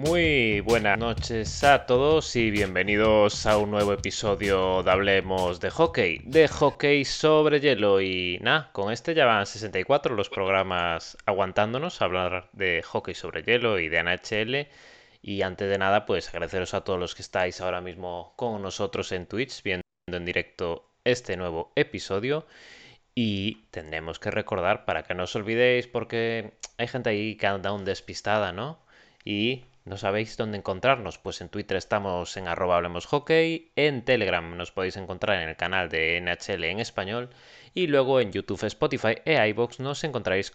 [0.00, 6.22] Muy buenas noches a todos y bienvenidos a un nuevo episodio de Hablemos de Hockey,
[6.24, 8.00] de hockey sobre hielo.
[8.00, 13.42] Y nada, con este ya van 64 los programas aguantándonos, a hablar de hockey sobre
[13.42, 14.68] hielo y de NHL.
[15.20, 19.12] Y antes de nada, pues agradeceros a todos los que estáis ahora mismo con nosotros
[19.12, 22.46] en Twitch, viendo en directo este nuevo episodio.
[23.14, 27.70] Y tendremos que recordar, para que no os olvidéis, porque hay gente ahí que anda
[27.74, 28.78] un despistada, ¿no?
[29.26, 31.18] Y no sabéis dónde encontrarnos.
[31.18, 36.20] Pues en Twitter estamos en arroba en Telegram nos podéis encontrar en el canal de
[36.20, 37.30] NHL en español
[37.74, 40.52] y luego en YouTube, Spotify e iBox nos encontraréis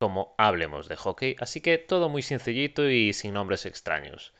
[0.00, 1.36] como Hablemos de Hockey.
[1.38, 4.32] Así que todo muy sencillito y sin nombres extraños.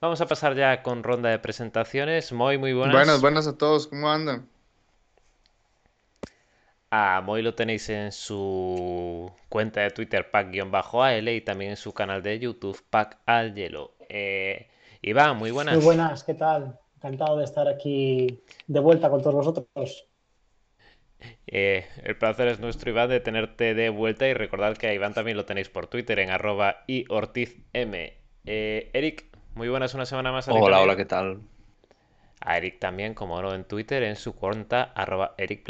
[0.00, 2.32] Vamos a pasar ya con ronda de presentaciones.
[2.32, 2.94] Muy, muy buenas.
[2.94, 3.86] Buenas, buenas a todos.
[3.86, 4.48] ¿Cómo andan?
[6.90, 12.22] A Moy lo tenéis en su cuenta de Twitter, pack-al y también en su canal
[12.22, 13.94] de YouTube, pack al hielo.
[14.08, 14.68] Eh,
[15.02, 15.76] Iván, muy buenas.
[15.76, 16.78] Muy buenas, ¿qué tal?
[16.96, 20.06] Encantado de estar aquí de vuelta con todos vosotros.
[21.46, 25.12] Eh, el placer es nuestro, Iván, de tenerte de vuelta y recordad que a Iván
[25.14, 27.92] también lo tenéis por Twitter en arroba y ortizm.
[28.46, 30.48] Eh, Eric, muy buenas una semana más.
[30.48, 31.40] Hola, hola, ¿qué tal?
[32.40, 35.68] A Eric también, como no, en Twitter, en su cuenta arroba Eric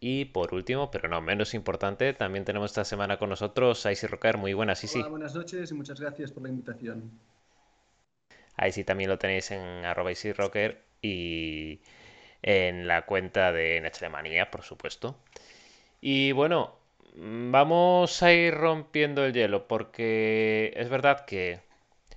[0.00, 4.06] y por último, pero no menos importante, también tenemos esta semana con nosotros a Isi
[4.06, 4.38] Rocker.
[4.38, 5.00] Muy buenas, Isi.
[5.00, 7.10] Hola, buenas noches y muchas gracias por la invitación.
[8.56, 11.80] Ahí sí también lo tenéis en arroba Rocker y
[12.42, 15.16] en la cuenta de Manía, por supuesto.
[16.00, 16.74] Y bueno,
[17.14, 21.60] vamos a ir rompiendo el hielo porque es verdad que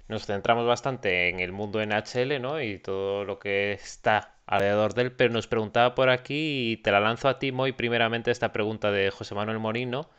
[0.08, 2.62] nos centramos bastante en el mundo NHL, ¿no?
[2.62, 6.92] Y todo lo que está alrededor de él, pero nos preguntaba por aquí y te
[6.92, 10.10] la lanzo a ti, Moy, primeramente esta pregunta de José Manuel Morino,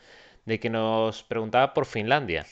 [0.46, 2.46] de que nos preguntaba por Finlandia.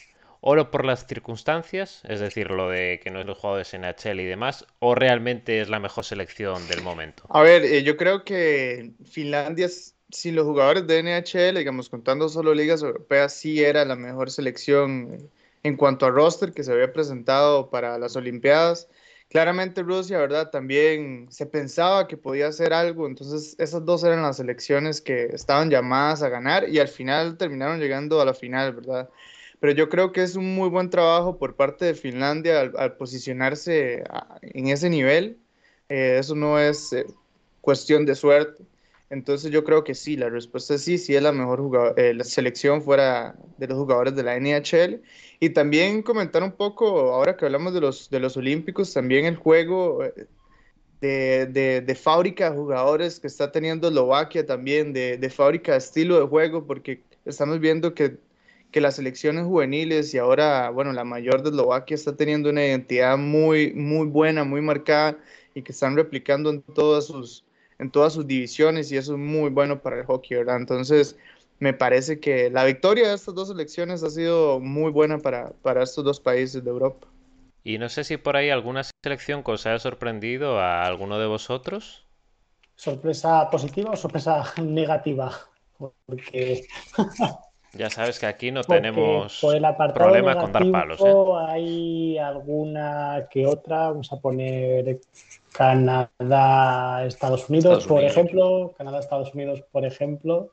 [0.44, 2.02] ¿Oro por las circunstancias?
[2.08, 5.68] Es decir, lo de que no es los jugadores NHL y demás, o realmente es
[5.68, 7.22] la mejor selección del momento?
[7.30, 9.68] A ver, eh, yo creo que Finlandia,
[10.10, 15.30] sin los jugadores de NHL, digamos, contando solo ligas europeas, sí era la mejor selección
[15.62, 18.88] en cuanto a roster que se había presentado para las Olimpiadas
[19.32, 20.50] claramente Rusia, ¿verdad?
[20.50, 25.70] También se pensaba que podía hacer algo, entonces esas dos eran las elecciones que estaban
[25.70, 29.08] llamadas a ganar y al final terminaron llegando a la final, ¿verdad?
[29.58, 34.04] Pero yo creo que es un muy buen trabajo por parte de Finlandia al, posicionarse
[34.42, 35.38] en ese nivel.
[35.88, 37.06] Eh, eso no es eh,
[37.62, 38.62] cuestión de suerte.
[39.12, 42.24] Entonces yo creo que sí, la respuesta es sí, sí es la mejor eh, la
[42.24, 45.02] selección fuera de los jugadores de la NHL
[45.38, 49.36] y también comentar un poco, ahora que hablamos de los, de los Olímpicos, también el
[49.36, 50.26] juego eh,
[51.02, 56.18] de, de, fábrica de jugadores que está teniendo Eslovaquia también, de, de, fábrica de estilo
[56.18, 58.16] de juego, porque estamos viendo que,
[58.70, 63.18] que, las selecciones juveniles y ahora, bueno, la mayor de Eslovaquia está teniendo una identidad
[63.18, 65.18] muy, muy buena, muy marcada
[65.54, 67.44] y que están replicando en todas sus,
[67.82, 70.56] en todas sus divisiones y eso es muy bueno para el hockey, ¿verdad?
[70.56, 71.18] Entonces,
[71.58, 76.04] me parece que la victoria de estas dos elecciones ha sido muy buena para, estos
[76.04, 77.08] dos países de Europa.
[77.64, 81.26] Y no sé si por ahí alguna selección que os haya sorprendido a alguno de
[81.26, 82.06] vosotros.
[82.76, 85.32] ¿Sorpresa positiva o sorpresa negativa?
[85.78, 86.66] Porque.
[87.74, 89.40] Ya sabes que aquí no tenemos
[89.94, 91.00] problema con dar palos.
[91.00, 91.14] ¿eh?
[91.48, 95.00] Hay alguna que otra, vamos a poner
[95.52, 98.74] Canadá, Estados Unidos, por ejemplo.
[98.76, 100.52] Canadá, Estados Unidos, por ejemplo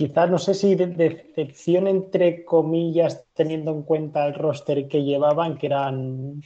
[0.00, 5.58] quizás no sé si de decepción entre comillas, teniendo en cuenta el roster que llevaban,
[5.58, 6.42] que eran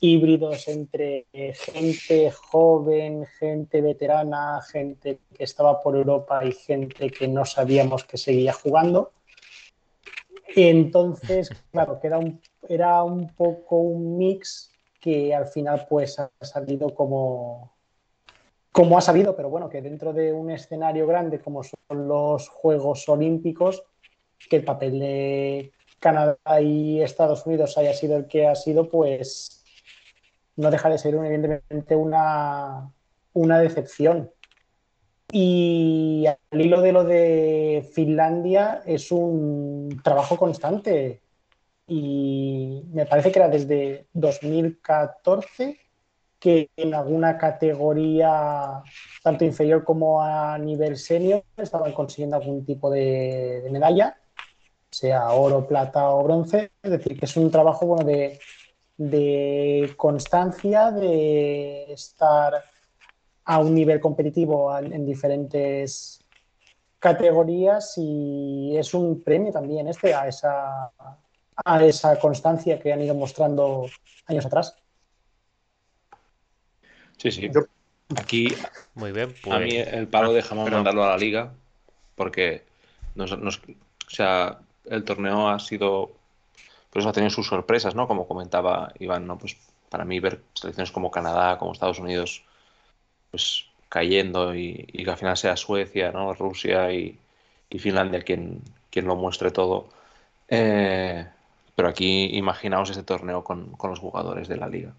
[0.00, 7.44] híbridos entre gente joven, gente veterana, gente que estaba por Europa y gente que no
[7.44, 9.12] sabíamos que seguía jugando.
[10.54, 14.70] Entonces, claro, que era un, era un poco un mix
[15.00, 17.72] que al final pues ha salido como,
[18.72, 23.08] como ha sabido, pero bueno, que dentro de un escenario grande como son los Juegos
[23.08, 23.82] Olímpicos,
[24.50, 29.64] que el papel de Canadá y Estados Unidos haya sido el que ha sido, pues
[30.56, 32.92] no deja de ser evidentemente una,
[33.32, 34.30] una decepción.
[35.32, 41.20] Y al hilo de lo de Finlandia es un trabajo constante
[41.88, 45.78] y me parece que era desde 2014
[46.38, 48.82] que en alguna categoría,
[49.22, 54.16] tanto inferior como a nivel senior, estaban consiguiendo algún tipo de, medalla,
[54.90, 56.72] sea oro, plata o bronce.
[56.82, 58.38] Es decir, que es un trabajo bueno, de,
[58.98, 62.64] de constancia, de estar
[63.44, 66.20] a un nivel competitivo en diferentes
[66.98, 70.90] categorías y es un premio también este a esa
[71.64, 73.86] a esa constancia que han ido mostrando
[74.26, 74.76] años atrás.
[77.16, 77.50] Sí, sí.
[78.16, 78.48] Aquí,
[78.94, 79.34] Muy bien.
[79.50, 80.78] a mí Pues, el palo Ah, dejamos perdón.
[80.78, 81.52] mandarlo a la liga
[82.16, 82.64] porque
[83.14, 86.12] nos, nos- o sea, el torneo ha sido,
[86.90, 88.08] pues ha tenido sus sorpresas, ¿no?
[88.08, 89.38] Como comentaba Iván, ¿no?
[89.38, 89.56] Pues
[89.90, 92.44] para mí ver selecciones como Canadá, como Estados Unidos,
[93.30, 96.34] pues cayendo y, y que al final sea Suecia, ¿no?
[96.34, 97.18] Rusia y,
[97.70, 99.88] y Finlandia quien, quien lo muestre todo.
[100.48, 101.26] Eh,
[101.76, 104.94] pero aquí imaginaos ese torneo con, con los jugadores de la liga.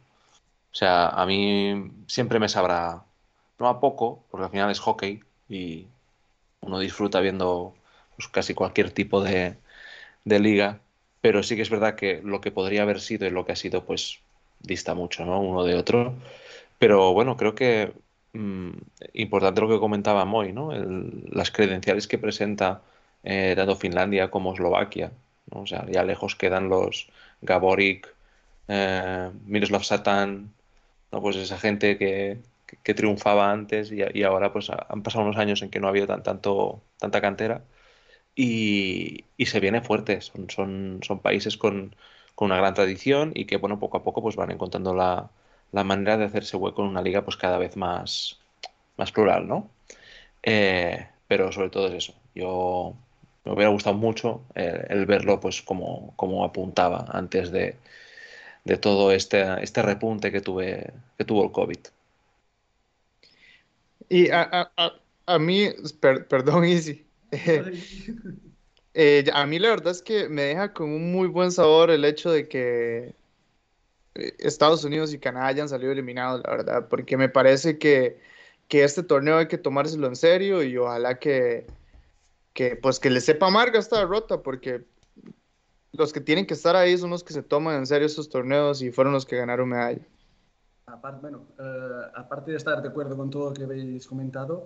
[0.72, 3.04] O sea, a mí siempre me sabrá,
[3.60, 5.88] no a poco, porque al final es hockey y
[6.62, 7.76] uno disfruta viendo
[8.16, 9.58] pues, casi cualquier tipo de,
[10.26, 10.82] de liga,
[11.22, 13.56] pero sí que es verdad que lo que podría haber sido y lo que ha
[13.56, 14.20] sido, pues
[14.60, 15.42] dista mucho, ¿no?
[15.42, 16.16] Uno de otro.
[16.80, 17.94] Pero bueno, creo que
[18.34, 18.72] mm,
[19.14, 20.72] importante lo que comentaba Moy, ¿no?
[20.74, 22.82] Las credenciales que presenta
[23.24, 25.12] eh, tanto Finlandia como Eslovaquia,
[25.52, 25.62] ¿no?
[25.62, 27.10] O sea, ya lejos quedan los
[27.42, 28.08] Gaborik,
[28.68, 30.54] eh, Miroslav Satan,
[31.12, 31.22] ¿no?
[31.22, 32.42] Pues esa gente que,
[32.84, 35.90] que- triunfaba antes y, ahora pues ha- han pasado unos años en que no ha
[35.92, 37.64] habido tan, tanto, tanta cantera
[38.36, 40.22] y, y se viene fuerte.
[40.22, 41.96] Son, son, son países con,
[42.36, 45.32] con una gran tradición y que, bueno, poco a poco pues van encontrando la,
[45.72, 48.40] la manera de hacerse hueco en una liga pues cada vez más,
[48.98, 49.70] más plural, ¿no?
[50.44, 52.14] Eh, pero sobre todo es eso.
[52.36, 52.96] Yo
[53.48, 57.76] me hubiera gustado mucho eh, el verlo pues como, como apuntaba antes de,
[58.66, 61.80] de todo este, este repunte que, tuve, que tuvo el COVID.
[64.10, 67.06] Y a, a- a- a mí, per- perdón, Easy.
[69.00, 72.04] Eh, a mí la verdad es que me deja con un muy buen sabor el
[72.04, 73.14] hecho de que
[74.16, 78.20] eh, Estados Unidos y Canadá hayan salido eliminados, la verdad, porque me parece que,
[78.68, 81.68] que este torneo hay que tomárselo en serio y ojalá que,
[82.58, 84.84] que, pues, que le sepa amarga esta derrota, porque
[85.92, 88.82] los que tienen que estar ahí son los que se toman en serio estos torneos
[88.82, 90.02] y fueron los que ganaron medalla.
[90.88, 94.66] Aparte, bueno, eh, aparte de estar de acuerdo con todo lo que habéis comentado,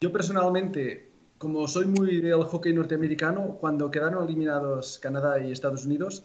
[0.00, 6.22] yo personalmente, como soy muy del hockey norteamericano, cuando quedaron eliminados Canadá y Estados Unidos,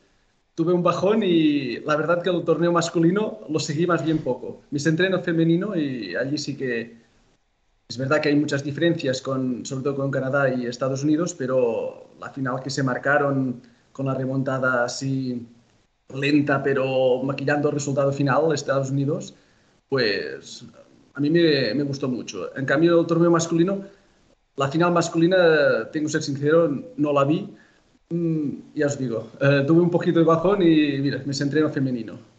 [0.54, 4.62] tuve un bajón y la verdad que el torneo masculino lo seguí más bien poco.
[4.70, 7.05] Me centré en el femenino y allí sí que
[7.88, 12.10] es verdad que hay muchas diferencias, con, sobre todo con Canadá y Estados Unidos, pero
[12.20, 13.62] la final que se marcaron
[13.92, 15.48] con la remontada así
[16.14, 19.36] lenta, pero maquillando el resultado final, Estados Unidos,
[19.90, 20.66] pues
[21.14, 22.56] a mí me, me gustó mucho.
[22.58, 23.86] En cambio, el torneo masculino,
[24.56, 27.56] la final masculina, tengo que ser sincero, no la vi.
[28.10, 31.68] Mm, ya os digo, eh, tuve un poquito de bajón y mira, me centré en
[31.68, 32.35] el femenino.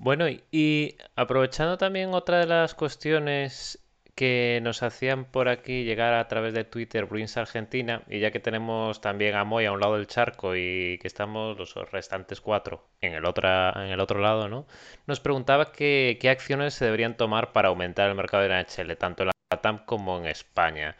[0.00, 3.78] Bueno, y, aprovechando también otra de las cuestiones
[4.14, 8.40] que nos hacían por aquí llegar a través de Twitter Bruins Argentina, y ya que
[8.40, 12.82] tenemos también a Moy a un lado del charco y que estamos los restantes cuatro
[13.02, 14.66] en el otra, en el otro lado, ¿no?
[15.06, 18.96] Nos preguntaba que- qué acciones se deberían tomar para aumentar el mercado de la NHL,
[18.96, 20.96] tanto en la LATAM como en España.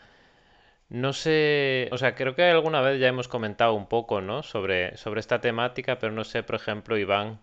[0.91, 4.43] No sé, o sea, creo que alguna vez ya hemos comentado un poco, ¿no?
[4.43, 7.41] Sobre, sobre esta temática, pero no sé, por ejemplo, Iván,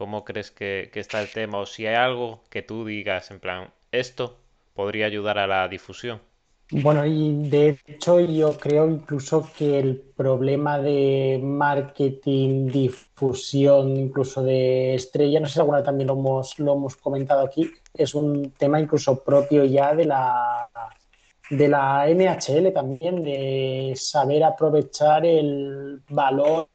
[0.00, 1.58] ¿Cómo crees que, está el tema?
[1.58, 4.38] O si hay algo que tú digas, en plan, esto
[4.72, 6.22] podría ayudar a la difusión.
[6.70, 14.94] Bueno, y de hecho yo creo incluso que el problema de marketing, difusión, incluso de
[14.94, 18.52] estrella, no sé si alguna vez también lo hemos, lo hemos comentado aquí, es un
[18.52, 20.66] tema incluso propio ya de la,
[21.50, 26.68] de la NHL también, de saber aprovechar el valor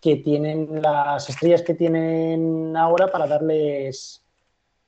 [0.00, 4.22] que tienen las estrellas que tienen ahora para darles,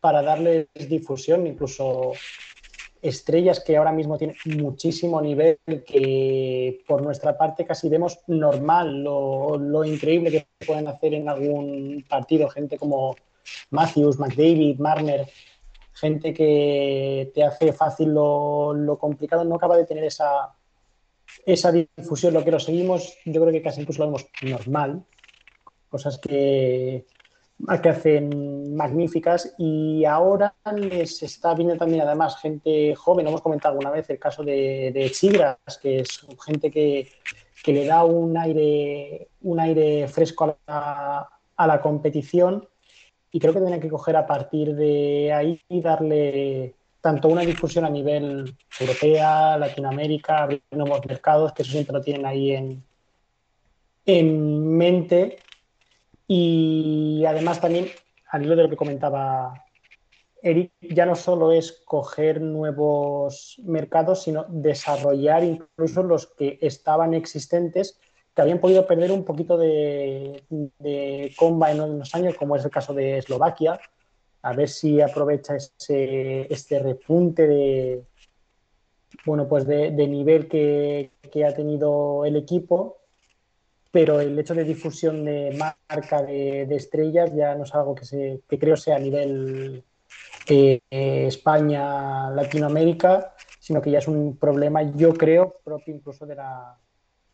[0.00, 2.12] para darles difusión, incluso
[3.02, 9.58] estrellas que ahora mismo tienen muchísimo nivel, que por nuestra parte casi vemos normal lo,
[9.58, 13.16] lo increíble que pueden hacer en algún partido, gente como
[13.70, 15.28] Matthews, McDavid, Marner,
[15.94, 20.54] gente que te hace fácil lo, lo complicado, no acaba de tener esa,
[21.46, 25.04] esa difusión, lo que lo seguimos, yo creo que casi incluso lo vemos normal,
[25.88, 27.04] cosas que,
[27.66, 34.10] hacen magníficas y ahora les está viendo también además gente joven, hemos comentado alguna vez
[34.10, 37.08] el caso de, de Chigras, que es gente que,
[37.62, 42.66] que, le da un aire, un aire fresco a la, a la competición.
[43.30, 47.84] Y creo que tienen que coger a partir de ahí y darle tanto una difusión
[47.84, 52.84] a nivel europea, Latinoamérica, abrir nuevos mercados, que eso siempre lo tienen ahí en,
[54.06, 55.38] en mente.
[56.28, 57.88] Y además también,
[58.30, 59.64] al hilo de lo que comentaba
[60.40, 67.98] Eric, ya no solo es coger nuevos mercados, sino desarrollar incluso los que estaban existentes
[68.34, 72.70] que habían podido perder un poquito de, de comba en unos años, como es el
[72.70, 73.78] caso de Eslovaquia,
[74.42, 78.04] a ver si aprovecha ese, este repunte de,
[79.24, 81.10] bueno, pues de, nivel que,
[81.46, 82.98] ha tenido el equipo,
[83.90, 85.56] pero el hecho de difusión de
[85.88, 89.84] marca de, estrellas ya no es algo que, se, que creo sea a nivel
[90.48, 96.76] eh, España, Latinoamérica, sino que ya es un problema, yo creo, propio incluso de la,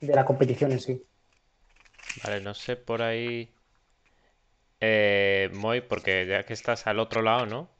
[0.01, 1.03] de la competición en sí.
[2.23, 3.51] Vale, no sé por ahí,
[4.81, 7.71] eh, Moy, porque ya que estás al otro lado, ¿no?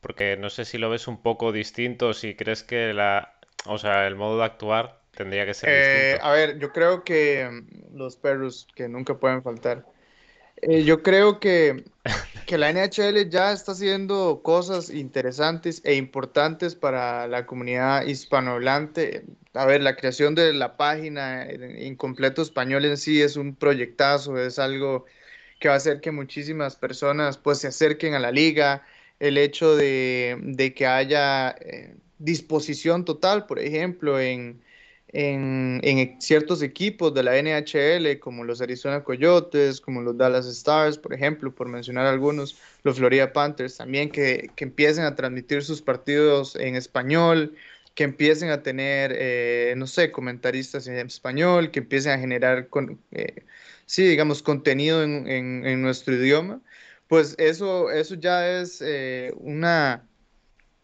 [0.00, 4.06] Porque no sé si lo ves un poco distinto, si crees que la, o sea,
[4.06, 6.26] el modo de actuar tendría que ser eh, distinto.
[6.26, 9.84] A ver, yo creo que mm, los perros que nunca pueden faltar.
[10.62, 11.84] Eh, yo creo que,
[12.46, 19.24] que, la NHL ya está haciendo cosas interesantes e importantes para la comunidad hispanohablante.
[19.52, 24.38] A ver, la creación de la página en completo español en sí es un proyectazo,
[24.38, 25.04] es algo
[25.58, 28.82] que va a hacer que muchísimas personas pues se acerquen a la liga,
[29.20, 34.62] el hecho de, de que haya eh, disposición total, por ejemplo, en,
[35.08, 40.98] en, en, ciertos equipos de la NHL, como los Arizona Coyotes, como los Dallas Stars,
[40.98, 45.80] por ejemplo, por mencionar algunos, los Florida Panthers, también que, que empiecen a transmitir sus
[45.82, 47.54] partidos en español,
[47.96, 52.68] que empiecen a tener, eh, no sé, comentaristas en español, que empiecen a generar,
[53.12, 53.44] eh,
[53.86, 56.60] sí, digamos, contenido en, nuestro idioma,
[57.08, 60.06] pues eso, eso ya es eh, una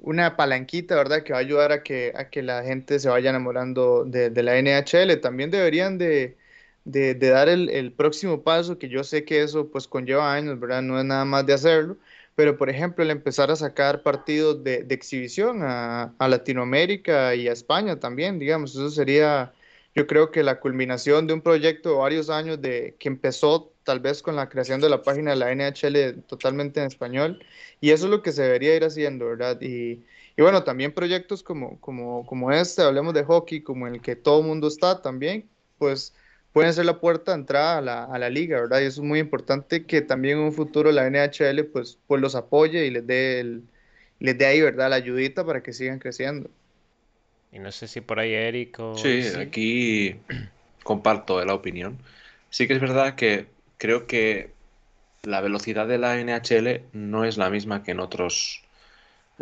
[0.02, 1.22] una palanquita, ¿verdad?
[1.22, 4.58] Que va a ayudar a que, a que la gente se vaya enamorando de, la
[4.58, 5.20] NHL.
[5.20, 6.36] También deberían de,
[6.84, 10.58] de, de dar el, el, próximo paso, que yo sé que eso pues conlleva años,
[10.60, 10.82] ¿verdad?
[10.82, 11.98] No es nada más de hacerlo,
[12.34, 17.48] pero por ejemplo el empezar a sacar partidos de, de exhibición a, a, Latinoamérica y
[17.48, 19.52] a España también, digamos, eso sería
[19.94, 24.00] yo creo que la culminación de un proyecto de varios años de, que empezó tal
[24.00, 27.44] vez con la creación de la página de la NHL totalmente en español,
[27.80, 29.60] y eso es lo que se debería ir haciendo, ¿verdad?
[29.60, 30.04] Y,
[30.36, 34.40] y bueno, también proyectos como, como, como este, hablemos de hockey, como el que todo
[34.40, 35.48] el mundo está también,
[35.78, 36.14] pues
[36.52, 38.80] pueden ser la puerta de entrada a la, a la, liga, ¿verdad?
[38.80, 42.34] Y eso es muy importante que también en un futuro la NHL pues, pues los
[42.34, 43.62] apoye y les dé, el,
[44.20, 44.90] les dé ahí, ¿verdad?
[44.90, 46.50] La ayudita para que sigan creciendo.
[47.52, 48.96] Y no sé si por ahí Eric o...
[48.96, 50.16] Sí, aquí
[50.82, 51.98] comparto la opinión.
[52.50, 53.46] Sí que es verdad que
[53.78, 54.50] creo que
[55.22, 58.62] la velocidad de la NHL no es la misma que en otros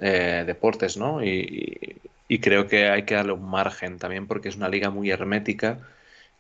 [0.00, 1.24] eh, deportes, ¿no?
[1.24, 1.96] Y,
[2.28, 5.78] y, creo que hay que darle un margen también porque es una liga muy hermética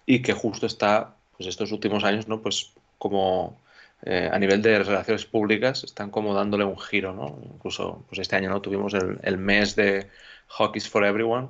[0.06, 2.40] y que justo está, pues estos últimos años, ¿no?
[2.40, 3.58] Pues como
[4.02, 7.38] eh, a nivel de relaciones públicas están como dándole un giro, ¿no?
[7.44, 8.60] Incluso pues este año, ¿no?
[8.60, 10.08] Tuvimos el, mes de
[10.48, 11.48] Hockey's for Everyone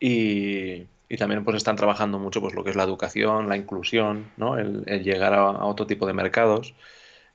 [0.00, 4.30] y, y, también pues están trabajando mucho pues lo que es la educación, la inclusión,
[4.36, 4.58] ¿no?
[4.58, 6.74] el, llegar a, a, otro tipo de mercados.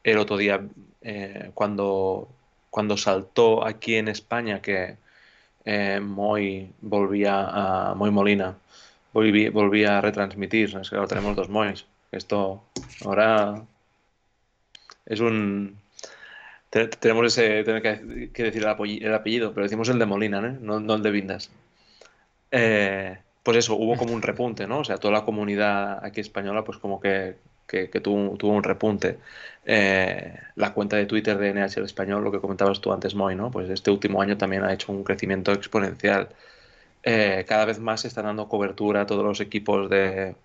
[0.03, 0.61] El otro día,
[1.01, 2.29] eh, cuando,
[2.69, 4.97] cuando saltó aquí en España que
[5.65, 8.57] eh, Moy volvía a Moy Molina,
[9.13, 11.85] volvía a retransmitir, es que ahora tenemos dos Moys.
[12.11, 12.63] Esto
[13.05, 13.63] ahora
[15.05, 15.77] es un,
[16.71, 20.57] tenemos ese, tener que, decir el apellido, pero decimos el de Molina, ¿eh?
[20.61, 21.51] no, el de Vindas.
[22.49, 24.79] Eh, pues eso, hubo como un repunte, ¿no?
[24.79, 27.35] O sea, toda la comunidad aquí española, pues como que,
[27.67, 29.17] que, tuvo, un repunte.
[29.65, 33.51] Eh, la cuenta de Twitter de NHL Español, lo que comentabas tú antes, Moy, ¿no?
[33.51, 36.29] Pues este último año también ha hecho un crecimiento exponencial.
[37.03, 40.35] Eh, cada vez más se están dando cobertura a todos los equipos de,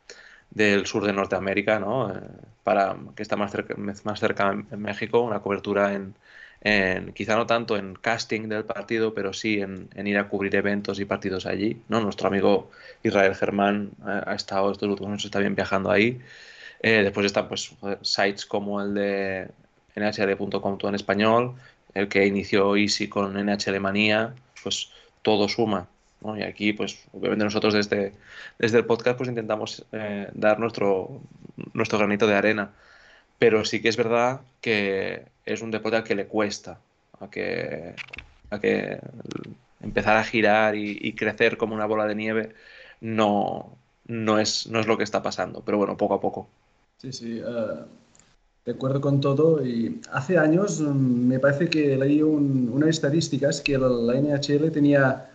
[0.50, 2.10] del sur de Norteamérica, ¿no?
[2.14, 2.20] Eh,
[2.64, 6.14] para que está más cerca, más cerca en México, una cobertura en,
[6.62, 10.56] en, quizá no tanto en casting del partido, pero sí en, en, ir a cubrir
[10.56, 11.82] eventos y partidos allí.
[11.88, 12.00] ¿no?
[12.00, 12.70] Nuestro amigo
[13.02, 16.20] Israel Germán ha, ha estado estos últimos años está bien viajando ahí.
[16.80, 19.48] Eh, después están pues, sites como el de
[19.96, 21.54] nhl.com todo en español,
[21.94, 24.90] el que inició Easy con NHL Manía, pues
[25.22, 25.88] todo suma.
[26.26, 26.36] ¿No?
[26.36, 28.12] Y aquí, pues, obviamente nosotros desde,
[28.58, 31.20] desde el podcast pues intentamos eh, dar nuestro,
[31.72, 32.72] nuestro granito de arena.
[33.38, 36.80] Pero sí que es verdad que es un deporte al que le cuesta,
[37.20, 37.94] a que,
[38.50, 38.98] a que
[39.80, 42.54] empezar a girar y, crecer como una bola de nieve
[43.00, 46.48] no, no, es, no es lo que está pasando, pero bueno, poco a poco.
[46.98, 47.84] Sí, sí, uh,
[48.64, 49.64] de acuerdo con todo.
[49.64, 54.72] Y hace años um, me parece que leí un, unas estadísticas que la, la NHL
[54.72, 55.30] tenía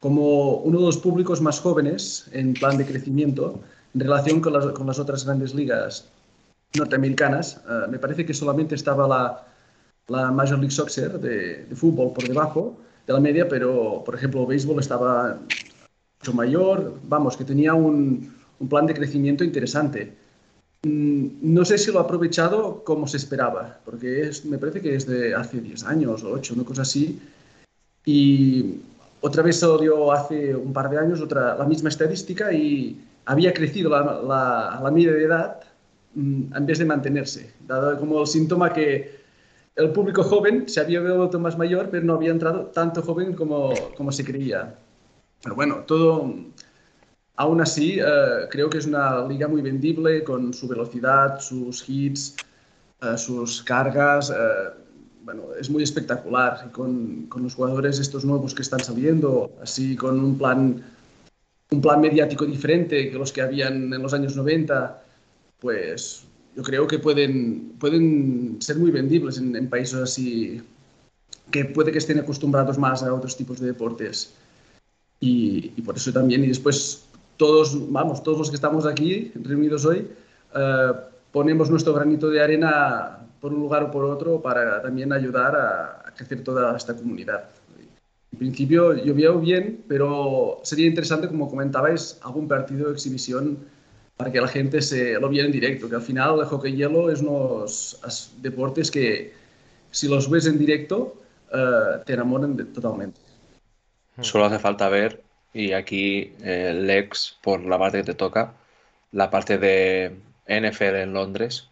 [0.00, 3.60] como uno de los públicos más jóvenes en plan de crecimiento
[3.94, 6.08] en relación con las, con las otras grandes ligas
[6.74, 7.60] norteamericanas.
[7.66, 9.46] Uh, me parece que solamente estaba la,
[10.08, 12.76] la Major League Soccer de, de, fútbol por debajo
[13.06, 15.38] de la media, pero por ejemplo el béisbol estaba
[16.20, 20.14] mucho mayor, vamos, que tenía un, un plan de crecimiento interesante.
[20.82, 24.94] Mm, no sé si lo ha aprovechado como se esperaba, porque es, me parece que
[24.94, 27.20] es de hace 10 años o 8, una cosa así.
[28.04, 28.80] Y
[29.20, 34.80] otra vez hace un par de años otra, la misma estadística y había crecido la,
[34.82, 35.60] la, media de edad
[36.14, 39.18] mm, en vez de mantenerse, dado como el síntoma que
[39.76, 43.72] el público joven se había vuelto más mayor, pero no había entrado tanto joven como,
[43.96, 44.74] como se creía.
[45.42, 46.34] Pero bueno, todo,
[47.36, 52.34] aún así, uh, creo que es una liga muy vendible con su velocidad, sus hits,
[53.02, 54.30] uh, sus cargas.
[54.30, 54.87] Uh,
[55.28, 56.72] bueno, es muy espectacular.
[56.72, 60.82] Con, con, los jugadores estos nuevos que están saliendo, así con un plan,
[61.70, 65.04] un plan mediático diferente que los que habían en los años 90,
[65.60, 66.24] pues
[66.56, 70.62] yo creo que pueden, pueden ser muy vendibles en, en países así
[71.50, 74.32] que puede que estén acostumbrados más a otros tipos de deportes.
[75.20, 77.04] Y, y, por eso también, y después
[77.36, 80.08] todos, vamos, todos los que estamos aquí reunidos hoy,
[80.54, 80.94] uh,
[81.32, 86.08] ponemos nuestro granito de arena por un lugar o por otro para también ayudar a,
[86.08, 87.48] a crecer toda esta comunidad.
[88.32, 93.58] En principio yo veo bien, pero sería interesante, como comentabais, algún partido de exhibición
[94.18, 97.10] para que la gente se lo viera en directo, que al final el hockey hielo
[97.10, 98.00] es unos
[98.42, 99.32] deportes que
[99.92, 101.14] si los ves en directo
[101.52, 103.20] uh, te enamoran de, totalmente.
[104.20, 105.22] Solo hace falta ver,
[105.54, 108.54] y aquí eh, Lex, por la parte que te toca,
[109.12, 110.16] la parte de
[110.48, 111.70] NFL en Londres,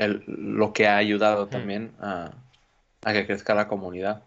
[0.00, 2.32] el, lo que ha ayudado también a,
[3.02, 4.22] a que crezca la comunidad.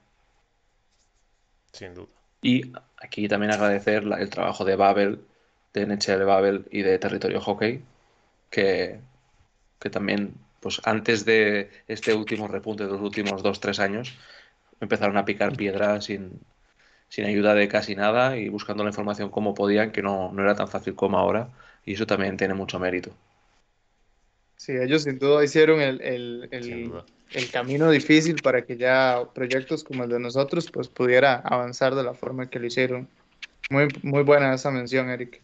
[1.72, 2.08] Sin duda.
[2.42, 5.20] Y aquí también agradecer la, el trabajo de Babel,
[5.74, 7.82] de NHL Babel y de Territorio Hockey,
[8.52, 9.00] que,
[9.80, 14.14] que también, pues antes de este último repunte de los últimos dos, tres años,
[14.80, 16.40] empezaron a picar piedra sin,
[17.10, 20.56] sin ayuda de casi nada y buscando la información como podían, que no, no era
[20.56, 21.50] tan fácil como ahora,
[21.84, 23.12] y eso también tiene mucho mérito.
[24.56, 26.94] Sí, ellos sin duda hicieron el, el, el,
[27.34, 32.04] el, camino difícil para que ya proyectos como el de nosotros pues pudiera avanzar de
[32.04, 33.08] la forma que lo hicieron.
[33.70, 35.42] Muy, muy buena esa mención, Eric.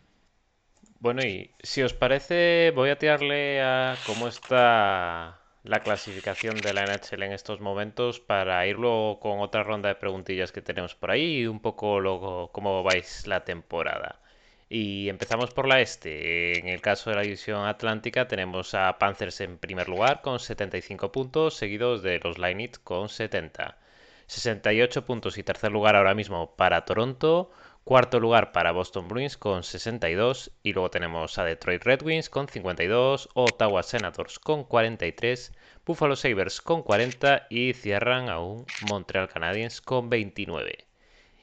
[1.00, 6.84] Bueno, y si os parece, voy a tirarle a cómo está la clasificación de la
[6.84, 11.12] NHL en estos momentos para ir luego con otra ronda de preguntillas que tenemos por
[11.12, 14.19] ahí y un poco luego cómo vais la temporada.
[14.69, 16.60] Y empezamos por la este.
[16.60, 21.12] En el caso de la división atlántica tenemos a Panthers en primer lugar con 75
[21.12, 23.77] puntos, seguidos de los Lightning con 70.
[24.27, 27.51] 68 puntos y tercer lugar ahora mismo para Toronto.
[27.84, 32.47] Cuarto lugar para Boston Bruins con 62 y luego tenemos a Detroit Red Wings con
[32.47, 35.51] 52, Ottawa Senators con 43,
[35.84, 40.88] Buffalo Sabres con 40 y cierran a un Montreal Canadiens con 29.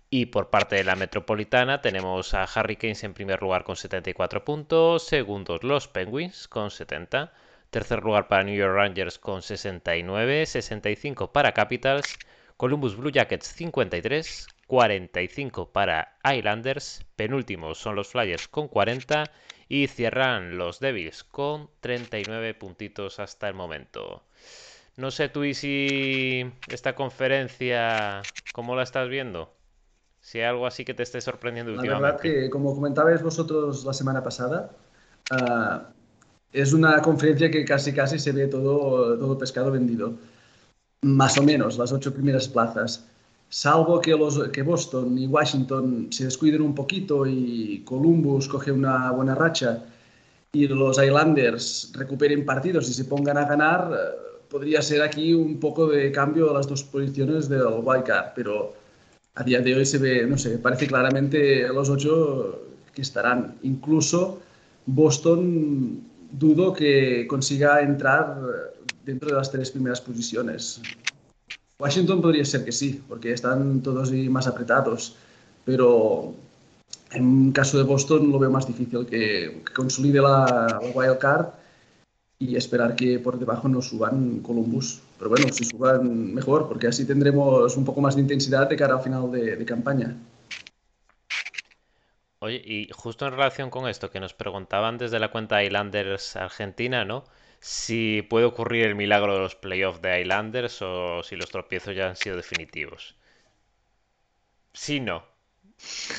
[0.09, 5.05] Y por parte de la metropolitana tenemos a Hurricanes en primer lugar con 74 puntos,
[5.05, 7.33] segundos los Penguins con 70,
[7.71, 12.19] tercer lugar para New York Rangers con 69, 65 para Capitals,
[12.57, 19.25] Columbus Blue Jackets 53, 45 para Islanders, penúltimos son los Flyers con 40
[19.69, 24.23] y cierran los Devils con 39 puntitos hasta el momento.
[24.97, 29.56] No sé tú y si esta conferencia, ¿cómo la estás viendo?
[30.27, 32.05] Si hay algo así que te esté sorprendiendo la últimamente.
[32.05, 34.73] verdad que, como comentabais vosotros la semana pasada,
[35.31, 35.79] uh,
[36.53, 40.15] es una conferencia que casi casi se ve todo, todo pescado vendido.
[41.03, 43.07] Más o menos, las ocho primeras plazas
[43.49, 49.13] salvo que, los, que Boston y Washington se descuiden un poquito y Columbus coge una
[49.13, 49.85] buena racha
[50.51, 55.61] y los Islanders recuperen partidos y se pongan a ganar, eh, podría ser aquí un
[55.61, 58.86] poco de cambio a las dos posiciones del wildcard, pero
[59.37, 62.63] a día de hoy se ve, no sé, parece claramente los ocho
[62.95, 63.57] que estarán.
[63.63, 64.41] Incluso
[64.87, 66.01] Boston
[66.33, 68.39] dudo que consiga entrar
[69.05, 70.81] dentro de las tres primeras posiciones.
[71.79, 75.17] Washington podría ser que sí, porque están todos más apretados,
[75.67, 76.35] pero
[77.13, 81.47] en caso de Boston lo veo más difícil que, que consolide la, la wild card
[82.39, 85.01] y esperar que por debajo no suban Columbus.
[85.19, 88.95] Pero bueno, si suban mejor, porque así tendremos un poco más de intensidad de cara
[88.95, 90.17] al final de, de campaña.
[92.41, 97.05] Oye, y justo en relación con esto que nos preguntaban desde la cuenta Islanders Argentina,
[97.05, 97.25] ¿no?
[97.61, 102.09] si puede ocurrir el milagro de los playoffs de Islanders o si los tropiezos ya
[102.09, 103.17] han sido definitivos.
[104.73, 105.25] Sí, no.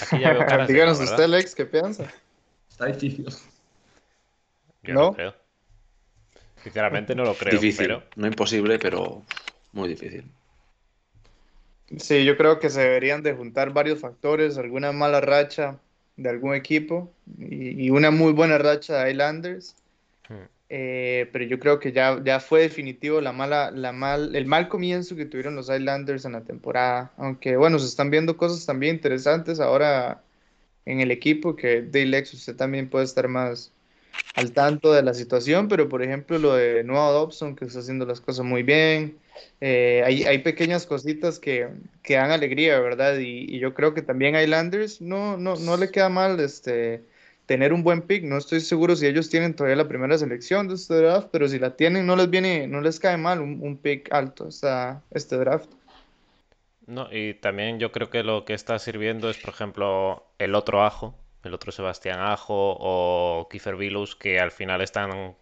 [0.01, 2.11] Aquí ya veo caras Díganos no, usted, Lex, ¿qué piensa?
[2.69, 3.27] Está difícil.
[4.83, 5.35] Yo no, no creo.
[6.67, 7.53] Sinceramente no lo creo.
[7.53, 7.87] Difícil.
[7.87, 8.03] Pero...
[8.17, 9.23] No imposible, pero
[9.71, 10.25] muy difícil.
[11.97, 15.79] Sí, yo creo que se deberían de juntar varios factores, alguna mala racha
[16.17, 19.77] de algún equipo y, una muy buena racha de Islanders.
[20.27, 20.43] Hmm.
[20.67, 24.67] Eh, pero yo creo que ya, ya fue definitivo la mala, la mal, el mal
[24.67, 27.13] comienzo que tuvieron los Islanders en la temporada.
[27.15, 30.21] Aunque bueno, se están viendo cosas también interesantes ahora
[30.83, 33.71] en el equipo, que Daylex usted también puede estar más
[34.35, 38.05] al tanto de la situación, pero por ejemplo lo de Noah Dobson, que está haciendo
[38.05, 39.17] las cosas muy bien,
[39.61, 41.69] eh, hay, hay, pequeñas cositas que,
[42.03, 43.17] que dan alegría, ¿verdad?
[43.19, 47.03] Y, yo creo que también a Islanders no, no, no le queda mal este,
[47.47, 48.23] tener un buen pick.
[48.23, 51.59] No estoy seguro si ellos tienen todavía la primera selección de este draft, pero si
[51.59, 55.69] la tienen, no les viene, no les cae mal un, un pick alto este draft.
[56.85, 60.83] No, y también yo creo que lo que está sirviendo es, por ejemplo, el otro
[60.83, 61.15] Ajo,
[61.47, 65.35] el otro Sebastián Ajo o Kiefer Vilus, que al final están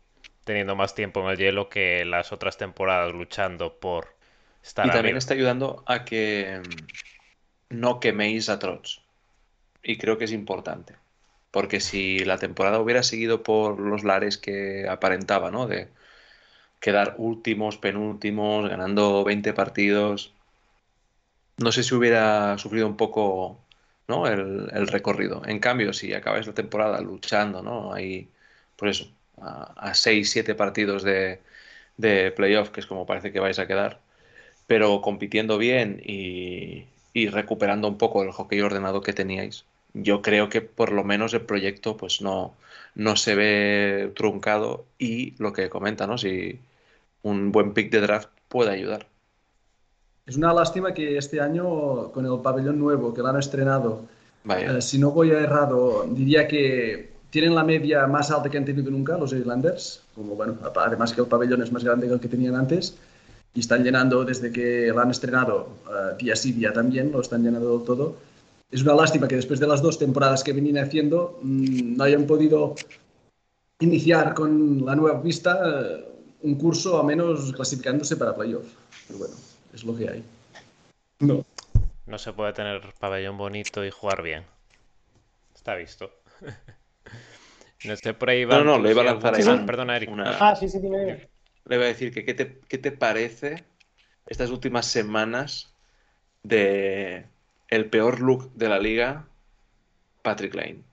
[0.43, 4.15] teniendo más tiempo en el hielo que las otras temporadas luchando por
[4.63, 9.01] estar Y también está ayudando a que mm, no queméis a Trots.
[9.83, 10.95] Y creo que es importante.
[11.51, 15.67] Porque si la temporada hubiera seguido por los lares que aparentaba, ¿no?
[15.67, 15.89] De
[16.79, 20.33] quedar últimos, penúltimos, ganando 20 partidos,
[21.57, 23.64] no sé si hubiera sufrido un poco
[24.07, 24.27] ¿no?
[24.27, 25.41] el, recorrido.
[25.45, 27.93] En cambio, si acabáis la temporada luchando, ¿no?
[27.93, 28.29] Ahí,
[28.75, 29.07] por eso,
[29.41, 31.39] a, 6, 7 partidos de,
[31.97, 33.99] de playoff, que es como parece que vais a quedar,
[34.67, 40.49] pero compitiendo bien y, y, recuperando un poco el hockey ordenado que teníais, yo creo
[40.49, 42.55] que por lo menos el proyecto pues no,
[42.95, 46.17] no se ve truncado y lo que comenta, ¿no?
[46.17, 46.59] Si
[47.23, 49.07] un buen pick de draft puede ayudar.
[50.25, 54.05] Es una lástima que este año, con el pabellón nuevo que lo han estrenado,
[54.49, 58.65] eh, si no voy a errado, diría que tienen la media más alta que han
[58.65, 62.19] tenido nunca los Islanders, como bueno, además que el pabellón es más grande que el
[62.19, 62.95] que tenían antes,
[63.53, 67.43] y están llenando desde que lo han estrenado, uh, día sí, día también, lo están
[67.43, 68.15] llenando todo.
[68.71, 72.25] Es una lástima que después de las dos temporadas que venían haciendo mm, no hayan
[72.25, 72.73] podido
[73.79, 76.05] iniciar con la nueva pista eh,
[76.41, 78.65] un curso, a menos clasificándose para playoff.
[79.07, 80.23] Pero bueno es lo que hay.
[81.19, 81.45] No.
[82.05, 84.43] No se puede tener pabellón bonito y jugar bien.
[85.53, 86.11] Está visto.
[87.85, 88.59] no sé, por ahí va.
[88.59, 90.09] No, no, le iba a lanzar a Perdona, Eric.
[90.25, 91.27] Ah, sí, sí, dime.
[91.65, 93.63] Le iba a decir que ¿qué te, qué te parece
[94.27, 95.73] estas últimas semanas
[96.43, 97.25] de
[97.69, 99.27] el peor look de la liga,
[100.21, 100.83] Patrick Lane?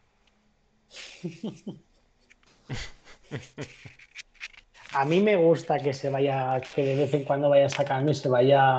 [4.94, 8.14] a mí me gusta que se vaya, que de vez en cuando vaya sacando y
[8.14, 8.78] se vaya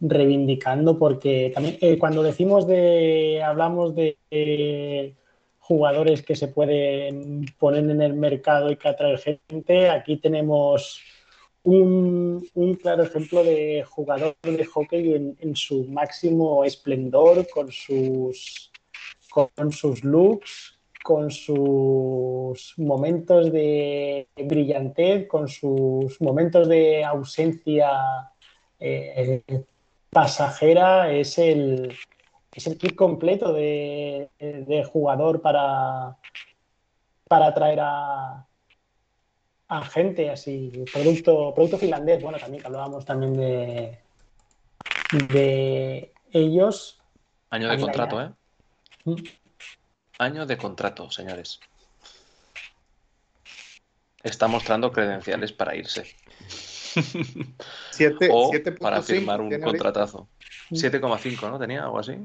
[0.00, 5.14] reivindicando, porque también eh, cuando decimos de, hablamos de eh,
[5.58, 11.00] jugadores que se pueden poner en el mercado y que atraer gente, aquí tenemos
[11.62, 12.48] un,
[12.82, 18.72] claro ejemplo de jugador de hockey en, en su máximo esplendor, con sus,
[19.30, 20.71] con sus looks,
[21.02, 27.90] con sus momentos de brillantez, con sus momentos de ausencia
[28.78, 29.42] eh,
[30.10, 31.96] pasajera, es el,
[32.54, 34.28] es el kit completo de,
[34.92, 36.16] jugador para,
[37.28, 38.46] para atraer a,
[39.68, 43.98] a gente así, producto, producto finlandés, bueno, también hablábamos también de,
[45.32, 47.00] de ellos.
[47.50, 48.30] Año de contrato, ¿eh?
[50.22, 50.24] Mm.
[50.24, 51.60] Año de contrato, señores.
[54.22, 56.06] Está mostrando credenciales para irse.
[58.30, 60.28] o para firmar un contratazo.
[60.70, 61.58] 7,5, ¿no?
[61.58, 62.16] ¿Tenía algo así?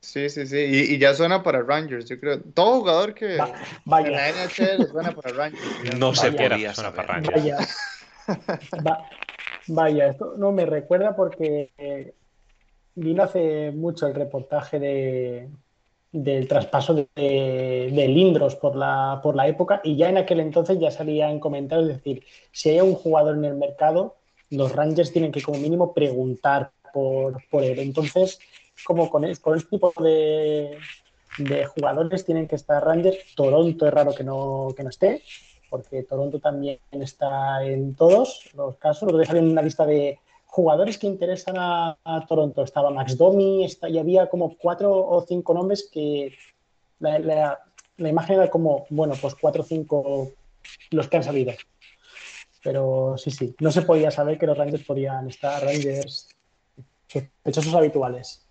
[0.00, 0.56] Sí, sí, sí.
[0.58, 2.40] Y, ya suena para Rangers, yo creo.
[2.40, 3.38] Todo jugador que
[3.84, 4.08] vaya.
[4.08, 5.64] en la NHL suena para Rangers.
[5.98, 7.34] No se podía sonar para Rangers.
[7.36, 9.08] Vaya.
[9.68, 12.14] vaya, esto no me recuerda porque eh,
[12.94, 15.48] vino hace mucho el reportaje de,
[16.16, 20.78] del traspaso de, de, Lindros por la, por la época y ya en aquel entonces
[20.78, 24.16] ya salían comentarios, es decir, si hay un jugador en el mercado,
[24.50, 27.78] los Rangers tienen que como mínimo preguntar por, por él.
[27.80, 28.38] Entonces,
[28.84, 30.78] como con, con este tipo de,
[31.38, 35.22] de, jugadores tienen que estar Rangers, Toronto es raro que no, que no esté,
[35.68, 40.98] porque Toronto también está en todos los casos, lo dejan en una lista de jugadores
[40.98, 42.62] que interesan a, Toronto.
[42.62, 46.34] Estaba Max Domi, y había como cuatro o cinco nombres que
[46.98, 47.58] la,
[47.98, 50.32] imagen era como, bueno, pues cuatro o cinco
[50.90, 51.52] los que han salido.
[52.62, 56.28] Pero sí, sí, no se podía saber que los Rangers podían estar Rangers
[57.06, 58.46] sospechosos habituales.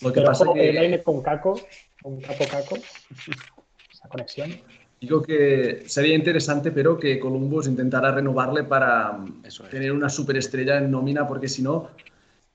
[0.00, 1.02] Lo que pasa que...
[1.02, 1.60] con Caco,
[2.02, 2.76] con Caco Caco,
[3.92, 4.60] esa conexión.
[5.04, 9.22] Digo que sería interesante, pero que Columbus intentara renovarle para
[9.70, 11.90] tener una superestrella en nómina, porque si no,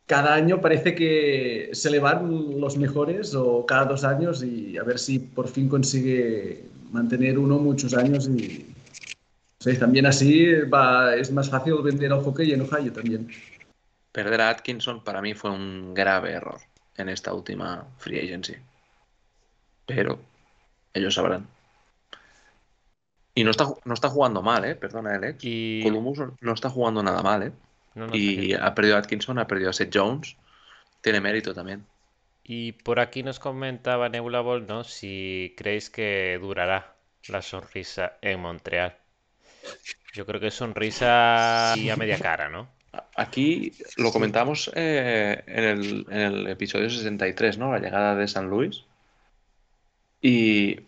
[0.08, 4.84] cada año parece que se le van los mejores o cada dos años y a
[4.84, 8.66] ver si por fin consigue mantener uno muchos años y
[9.78, 13.30] también así va, es más fácil vender al hockey en Ohio también.
[14.12, 16.60] Perder a Atkinson para mí fue un grave error
[16.98, 18.56] en esta última free agency.
[19.86, 20.18] Pero
[20.96, 21.59] ellos sabrán.
[23.40, 24.76] Y no está, no está jugando mal, ¿eh?
[24.76, 25.38] Perdona, Alex.
[25.44, 25.82] Y...
[25.82, 27.52] Columbus no está jugando nada mal, ¿eh?
[28.12, 30.36] y ha perdido a Atkinson, ha perdido a Seth Jones.
[31.00, 31.86] Tiene mérito también.
[32.44, 34.84] Y por aquí nos comentaba Nebula Ball, ¿no?
[34.84, 36.96] Si creéis que durará
[37.30, 38.98] la sonrisa en Montreal.
[40.14, 42.68] Yo creo que es sonrisa y a media cara, ¿no?
[43.16, 47.72] Aquí lo comentamos eh, en, el, en, el, episodio 63, ¿no?
[47.72, 48.84] La llegada de San Luis.
[50.22, 50.82] Y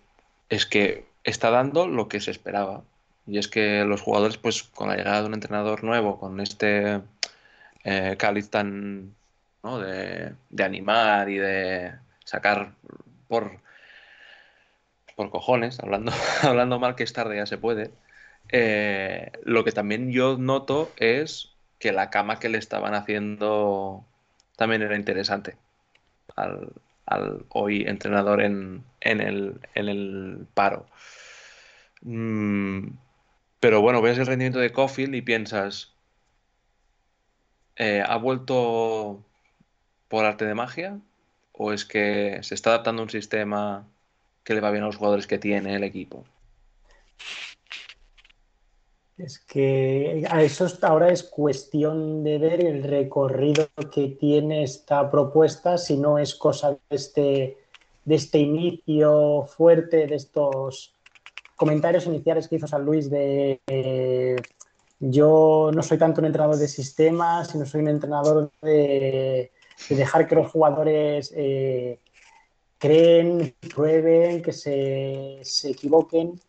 [0.49, 2.83] es que está dando lo que se esperaba.
[3.27, 7.01] Y es que los jugadores, pues con la llegada de un entrenador nuevo, con este
[7.83, 9.13] eh, cáliz tan
[9.63, 9.79] ¿no?
[9.79, 11.93] de, de, animar y de
[12.25, 12.73] sacar
[13.27, 13.59] por,
[15.15, 17.91] por cojones, hablando, hablando mal que es tarde ya se puede,
[18.49, 24.03] eh, lo que también yo noto es que la cama que le estaban haciendo
[24.55, 25.55] también era interesante
[27.11, 30.85] al hoy entrenador en, en, el, en el paro.
[32.01, 32.89] Mm,
[33.59, 35.93] pero bueno, ves el rendimiento de Cofield y piensas,
[37.75, 39.23] eh, ¿ha vuelto
[40.07, 40.99] por arte de magia?
[41.51, 43.87] ¿O es que se está adaptando a un sistema
[44.43, 46.25] que le va bien a los jugadores que tiene el equipo?
[49.23, 55.77] Es que a eso ahora es cuestión de ver el recorrido que tiene esta propuesta,
[55.77, 57.57] si no es cosa de este,
[58.03, 60.95] de este inicio fuerte, de estos
[61.55, 64.37] comentarios iniciales que hizo San Luis de eh,
[64.99, 69.51] yo no soy tanto un entrenador de sistemas, sino soy un entrenador de,
[69.89, 71.99] dejar que los jugadores eh,
[72.79, 76.39] creen, prueben, que se, se equivoquen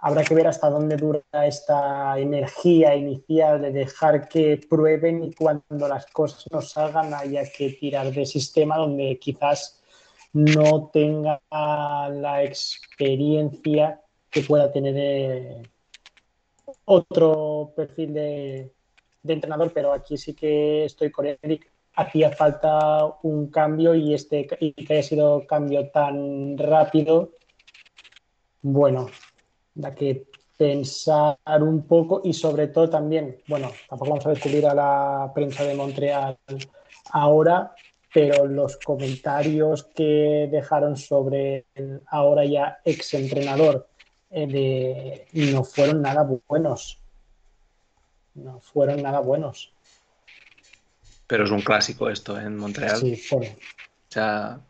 [0.00, 5.88] habrá que ver hasta dónde dura esta energía inicial de dejar que prueben y cuando
[5.88, 9.80] las cosas no salgan haya que tirar de sistema donde quizás
[10.32, 15.62] no tenga la experiencia que pueda tener eh,
[16.84, 18.72] otro perfil de,
[19.24, 21.70] entrenador, pero aquí sí que estoy con Eric.
[21.94, 27.32] Hacía falta un cambio y, este, y que haya sido cambio tan rápido.
[28.62, 29.08] Bueno,
[29.80, 34.74] da que pensar un poco y sobre todo también, bueno, tampoco vamos a descubrir a
[34.74, 36.36] la prensa de Montreal
[37.12, 37.74] ahora,
[38.12, 43.88] pero los comentarios que dejaron sobre el ahora ya ex entrenador
[44.30, 47.00] eh, no fueron nada buenos.
[48.34, 49.72] No fueron nada buenos.
[51.26, 52.98] Pero es un clásico esto en Montreal.
[52.98, 53.44] Sí, por...
[53.44, 53.48] O
[54.12, 54.60] sea,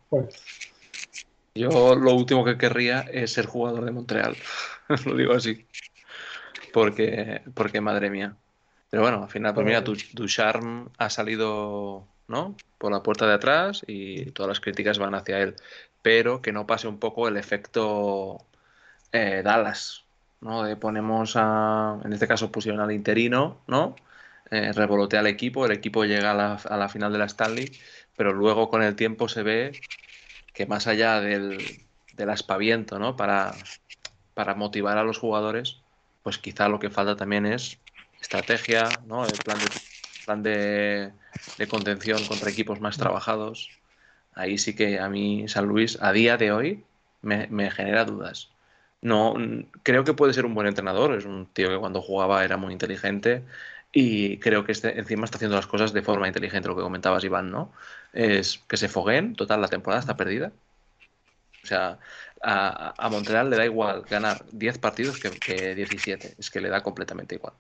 [1.61, 4.37] yo lo último que querría es ser jugador de Montreal.
[5.07, 5.66] lo digo así.
[6.73, 8.37] Porque, porque madre mía.
[8.90, 12.57] Pero bueno, al final, pues mira, Ducharme ha salido ¿no?
[12.79, 15.55] por la puerta de atrás y todas las críticas van hacia él.
[16.03, 18.38] Pero que no pase un poco el efecto
[19.12, 20.05] eh, Dallas,
[20.40, 20.62] ¿no?
[20.62, 23.96] De ponemos a, en este caso pusieron al interino, ¿no?
[24.51, 27.70] Eh, revolotea al equipo, el equipo llega a la, a la final de la Stanley,
[28.16, 29.73] pero luego con el tiempo se ve
[30.52, 31.80] que más allá del,
[32.14, 33.16] del aspaviento, ¿no?
[33.16, 33.54] Para,
[34.34, 35.80] para motivar a los jugadores,
[36.22, 37.78] pues quizá lo que falta también es
[38.20, 39.24] estrategia, ¿no?
[39.24, 39.70] El plan de,
[40.24, 43.70] plan de, contención contra equipos más trabajados.
[44.34, 46.84] Ahí sí que a mí San Luis a día de hoy
[47.22, 48.50] me, me genera dudas.
[49.02, 49.34] No,
[49.82, 52.72] creo que puede ser un buen entrenador, es un tío que cuando jugaba era muy
[52.72, 53.44] inteligente
[53.92, 57.24] y creo que este, encima está haciendo las cosas de forma inteligente, lo que comentabas
[57.24, 57.72] Iván, ¿no?
[58.12, 60.53] Es que se fogueen, total, la temporada está perdida.
[61.62, 61.98] O sea,
[62.42, 66.37] a, Montreal le da igual ganar 10 partidos que, 17.
[66.38, 67.55] Es que le da completamente igual.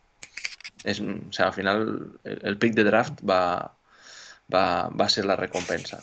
[0.84, 3.74] Es, o sea, al final el, pick de draft va,
[4.52, 6.02] va, a ser la recompensa.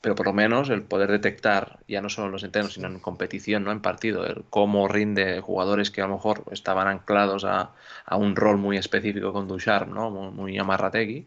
[0.00, 3.00] Pero por lo menos el poder detectar, ya no solo en los entrenos, sino en
[3.00, 7.72] competición, no en partido, el cómo rinde jugadores que a lo mejor estaban anclados a,
[8.16, 10.10] un rol muy específico con Ducharme, ¿no?
[10.10, 11.26] muy, muy amarrategui.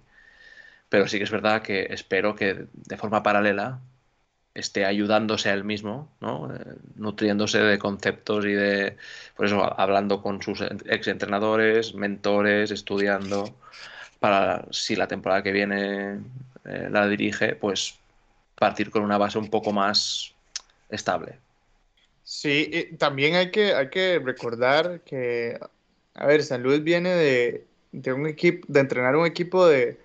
[0.89, 3.79] Pero sí que es verdad que espero que de forma paralela
[4.53, 6.53] esté ayudándose a él mismo, ¿no?
[6.53, 8.97] Eh, nutriéndose de conceptos y de,
[9.36, 13.55] por eso, hablando con sus exentrenadores, mentores, estudiando,
[14.19, 16.19] para si la temporada que viene
[16.65, 17.99] eh, la dirige, pues
[18.56, 20.34] partir con una base un poco más
[20.89, 21.39] estable.
[22.24, 25.60] Sí, también hay que, hay que recordar que,
[26.13, 30.00] a ver, San Luis viene de, de un equipo, de entrenar un equipo de,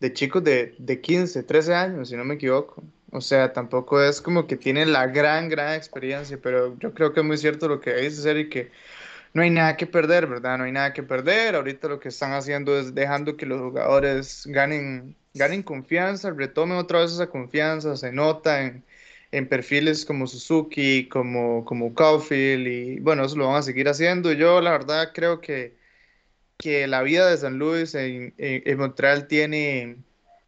[0.00, 2.82] de chicos de, de 15, 13 años, si no me equivoco.
[3.12, 7.20] O sea, tampoco es como que tienen la gran, gran experiencia, pero yo creo que
[7.20, 8.70] es muy cierto lo que dice Eric, que
[9.34, 10.58] no hay nada que perder, ¿verdad?
[10.58, 11.54] No hay nada que perder.
[11.54, 17.00] Ahorita lo que están haciendo es dejando que los jugadores ganen, ganen confianza, retomen otra
[17.00, 18.84] vez esa confianza, se nota en,
[19.32, 24.32] en perfiles como Suzuki, como, como Caulfield, y bueno, eso lo van a seguir haciendo.
[24.32, 25.76] Yo la verdad creo que,
[26.58, 29.96] que la vida de San Luis en, en, Montreal tiene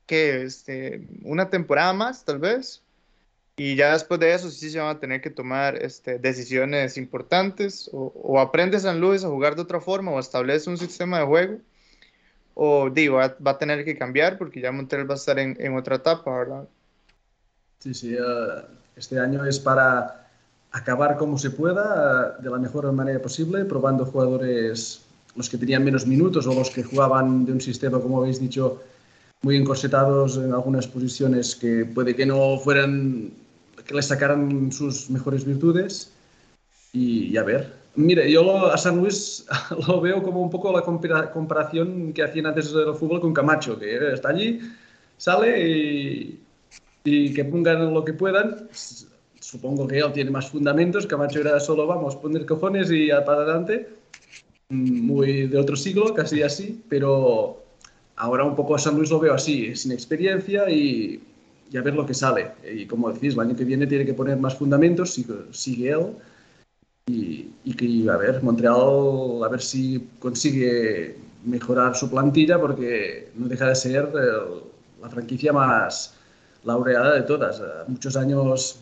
[0.07, 2.83] que este, una temporada más, tal vez.
[3.57, 7.89] Y ya después de eso sí se van a tener que tomar este, decisiones importantes.
[7.93, 11.25] O, o, aprende San Luis a jugar de otra forma o establece un sistema de
[11.25, 11.59] juego.
[12.55, 15.77] O digo, va, a tener que cambiar porque ya Montreal va a estar en, en
[15.77, 16.69] otra etapa, ¿verdad?
[17.81, 18.63] Sí, sí, uh,
[18.97, 20.29] este año es para
[20.71, 25.03] acabar como se pueda, uh, de la mejor manera posible, probando jugadores,
[25.35, 28.81] los que tenían menos minutos o los que jugaban de un sistema, como habéis dicho,
[29.43, 33.33] muy encorsetados en algunas posiciones que puede que no fueran,
[33.85, 36.13] que les sacaran sus mejores virtudes.
[36.93, 39.47] Y, y a ver, mire, yo a San Luis
[39.89, 40.83] lo veo como un poco la
[41.31, 44.61] comparación que hacían antes del fútbol con Camacho, que está allí,
[45.17, 46.41] sale
[47.05, 48.69] y que pongan lo que puedan.
[49.41, 51.07] Supongo que él tiene más fundamentos.
[51.07, 53.89] Camacho era solo vamos, poner cojones y para adelante.
[54.71, 57.63] Muy de otro siglo, casi así, pero
[58.17, 61.23] ahora un poco a San Luis lo veo así, sin experiencia y,
[61.71, 62.53] y a ver lo que sale.
[62.75, 66.07] Y como decís, el año que viene tiene que poner más fundamentos, sigue él.
[67.07, 73.47] Y, y, que, a ver, Montreal, a ver si consigue mejorar su plantilla, porque no
[73.47, 74.63] deja de ser el,
[75.03, 76.15] la franquicia más,
[76.65, 77.61] laureada de todas.
[77.89, 78.81] muchos años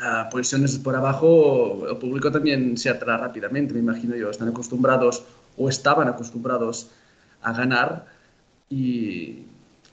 [0.00, 4.30] a posiciones por abajo, el público también se atrae rápidamente, me imagino yo.
[4.30, 5.24] Están acostumbrados
[5.56, 6.88] o estaban acostumbrados
[7.42, 8.06] a ganar
[8.70, 9.44] y,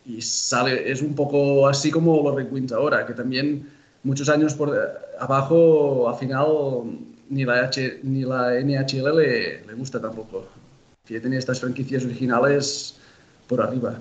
[0.06, 3.70] y sale, es un poco así como los Red Wings ahora, que también
[4.04, 4.76] muchos años por
[5.20, 6.48] abajo, al final
[7.32, 10.48] ni la, H, ni la NHL le, gusta tampoco.
[11.06, 13.00] Que tenía estas franquicias originales
[13.48, 14.00] por arriba.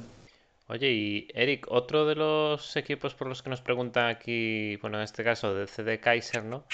[0.67, 5.05] Oye, y Eric, otro de los equipos por los que nos preguntan aquí, bueno, en
[5.05, 6.65] este caso del CD Kaiser, ¿no?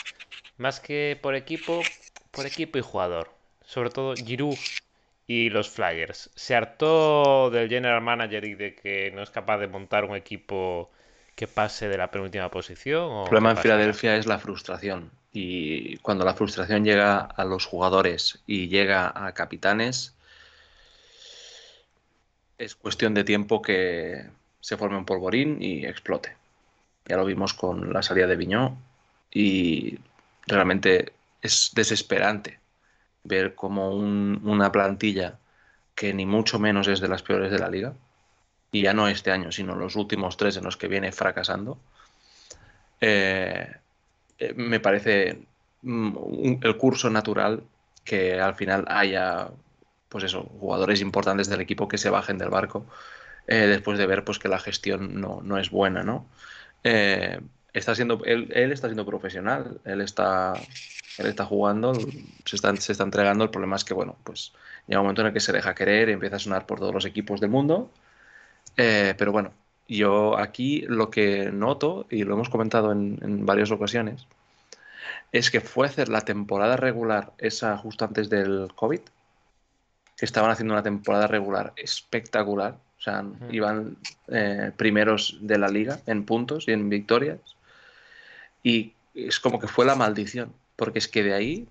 [0.57, 1.83] Más que por equipo,
[2.31, 3.31] por equipo y jugador.
[3.64, 4.59] Sobre todo Giroud
[5.27, 6.31] y los Flyers.
[6.35, 10.90] ¿Se hartó del general manager y de que no es capaz de montar un equipo
[11.37, 13.22] que pase de la penúltima posición?
[13.22, 15.11] El problema en Filadelfia es la frustración.
[15.33, 20.14] Y cuando la frustración llega a los jugadores y llega a capitanes,
[22.57, 26.35] es cuestión de tiempo que se forme un polvorín y explote.
[27.05, 28.79] Ya lo vimos con la salida de Viñó
[29.31, 29.99] y
[30.46, 32.59] realmente es desesperante
[33.25, 35.38] ver como un, una plantilla
[35.94, 37.92] que ni mucho menos es de las peores de la liga,
[38.72, 41.79] y ya no este año, sino los últimos tres en los que viene fracasando,
[43.00, 43.72] eh,
[44.38, 45.38] eh me parece
[45.83, 47.62] mm, el curso natural
[48.05, 49.48] que al final haya
[50.09, 52.87] pues eso, jugadores importantes del equipo que se bajen del barco
[53.48, 56.26] eh, después de ver pues que la gestión no, no es buena, ¿no?
[57.76, 60.55] Está siendo, él, él, está siendo profesional, él está,
[61.18, 61.92] él está jugando,
[62.46, 64.55] se está, se está entregando, el problema es que, bueno, pues
[64.87, 66.94] llega un momento en el que se deja querer y empieza a sonar por todos
[66.94, 67.90] los equipos del mundo,
[68.77, 69.53] eh, pero bueno,
[69.89, 74.27] yo aquí lo que noto, y lo hemos comentado en, en varias ocasiones,
[75.33, 79.01] es que fue hacer la temporada regular, esa justo antes del COVID,
[80.17, 82.79] que estaban haciendo una temporada regular espectacular.
[82.99, 83.55] O sea, uh -huh.
[83.55, 83.97] iban
[84.29, 87.41] eh, primeros de la liga en puntos y en victorias.
[88.62, 91.69] Y es como que fue la maldición, porque es que de ahí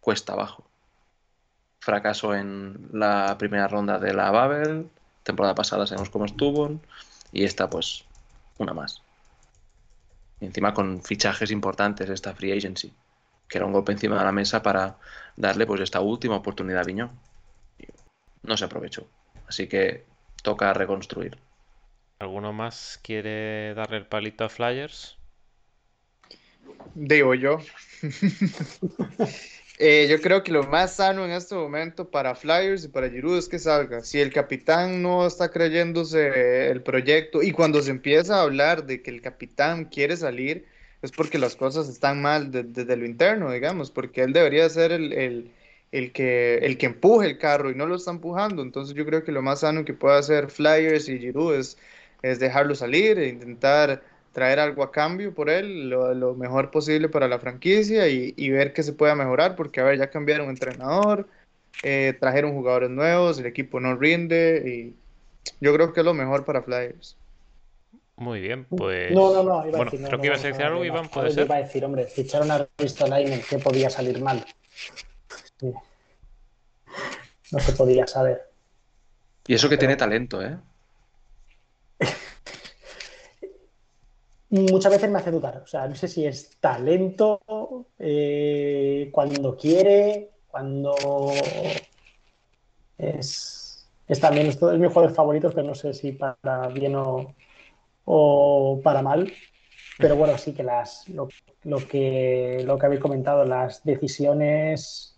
[0.00, 0.64] cuesta abajo.
[1.80, 4.88] Fracaso en la primera ronda de la Babel,
[5.30, 6.80] temporada pasada sabemos cómo estuvo,
[7.32, 8.04] y esta pues
[8.58, 9.02] una más.
[10.40, 12.92] Y encima con fichajes importantes esta free agency,
[13.48, 14.98] que era un golpe encima de la mesa para
[15.36, 17.10] darle pues esta última oportunidad a Viñón
[18.42, 19.06] no se aprovechó.
[19.46, 20.06] Así que
[20.42, 21.38] toca reconstruir.
[22.18, 25.16] ¿Alguno más quiere darle el palito a Flyers?
[26.94, 27.58] Digo yo.
[29.80, 33.38] eh, yo creo que lo más sano en este momento para Flyers y para Giroud
[33.38, 34.02] es que salga.
[34.04, 39.02] Si el capitán no está creyéndose el proyecto y cuando se empieza a hablar de
[39.02, 40.66] que el capitán quiere salir,
[41.02, 44.68] es porque las cosas están mal desde de, de lo interno, digamos, porque él debería
[44.68, 45.52] ser el, el
[45.92, 48.62] el que, el que empuje el carro y no lo está empujando.
[48.62, 51.78] Entonces yo creo que lo más sano que puede hacer Flyers y Giroud es,
[52.22, 54.02] es dejarlo salir e intentar
[54.32, 58.50] traer algo a cambio por él, lo, lo mejor posible para la franquicia y, y,
[58.50, 61.28] ver que se pueda mejorar, porque a ver, ya cambiaron entrenador,
[61.82, 64.94] eh, trajeron jugadores nuevos, el equipo no rinde y
[65.60, 67.16] yo creo que es lo mejor para Flyers.
[68.16, 69.12] Muy bien, pues.
[69.12, 69.62] No, no, no.
[69.62, 70.84] bueno, Iba a decir, no, creo no, que ibas a no, decir no, algo, no,
[70.84, 71.46] Iván, no, puede ser.
[71.46, 74.44] Iba a decir, hombre, ficharon a Ristolainen, ¿qué podía salir mal?
[75.58, 75.72] Sí.
[77.52, 78.42] No se podía saber.
[79.46, 80.56] Y eso que tiene talento, ¿eh?
[84.50, 85.58] Muchas veces me hace dudar.
[85.58, 87.40] O sea, no sé si es talento,
[87.98, 90.96] eh, cuando quiere, cuando
[92.98, 97.32] es, es también es de mis jugadores favoritos, pero no sé si para bien o,
[98.04, 99.32] o para mal.
[99.98, 101.28] Pero bueno, sí que las lo,
[101.62, 105.16] lo que lo que habéis comentado, las decisiones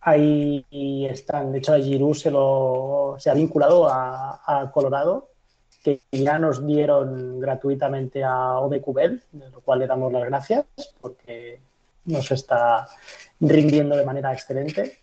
[0.00, 0.64] ahí
[1.08, 1.52] están.
[1.52, 5.33] De hecho, a Giroud se lo se ha vinculado a Colorado
[5.84, 10.64] que ya nos dieron gratuitamente a ODQBEL, de lo cual le damos las gracias
[10.98, 11.60] porque
[12.06, 12.88] nos está
[13.38, 14.98] rindiendo de manera excelente.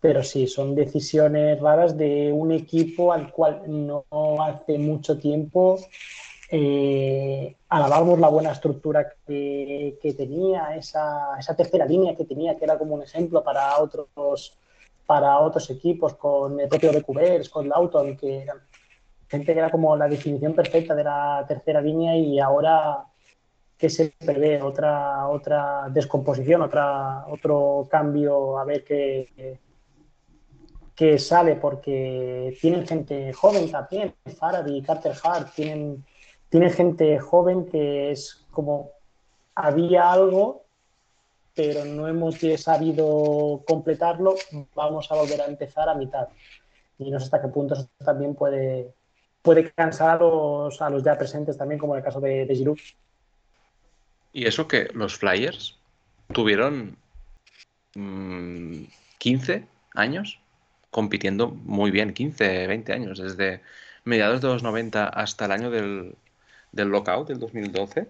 [0.00, 4.04] Pero sí, son decisiones raras de un equipo al cual no
[4.42, 5.80] hace mucho tiempo
[6.50, 12.78] eh, alabamos la buena estructura que, tenía, esa, esa, tercera línea que tenía, que era
[12.78, 14.56] como un ejemplo para otros,
[15.06, 18.58] para otros equipos, con el propio ODQBEL, con Lawton, que eran
[19.28, 23.04] gente que era como la definición perfecta de la tercera línea y ahora
[23.76, 29.58] que se prevé otra otra descomposición, otra otro cambio a ver qué,
[30.94, 36.04] qué sale porque tienen gente joven también, Faraday, Carter Hart, tienen
[36.48, 38.90] tienen gente joven que es como
[39.54, 40.66] había algo
[41.56, 44.34] pero no hemos sabido completarlo,
[44.74, 46.28] vamos a volver a empezar a mitad.
[46.98, 48.92] Y no sé hasta qué punto eso también puede,
[49.46, 52.54] puede cansar a los, a los ya presentes también, como en el caso de, de
[52.56, 52.80] Giroud.
[54.32, 55.78] Y eso que los Flyers
[56.32, 56.96] tuvieron
[57.94, 58.82] mmm,
[59.18, 60.40] 15 años
[60.90, 63.60] compitiendo muy bien, 15, 20 años, desde
[64.04, 66.16] mediados de los 90 hasta el año del,
[66.72, 68.08] del lockout, del 2012,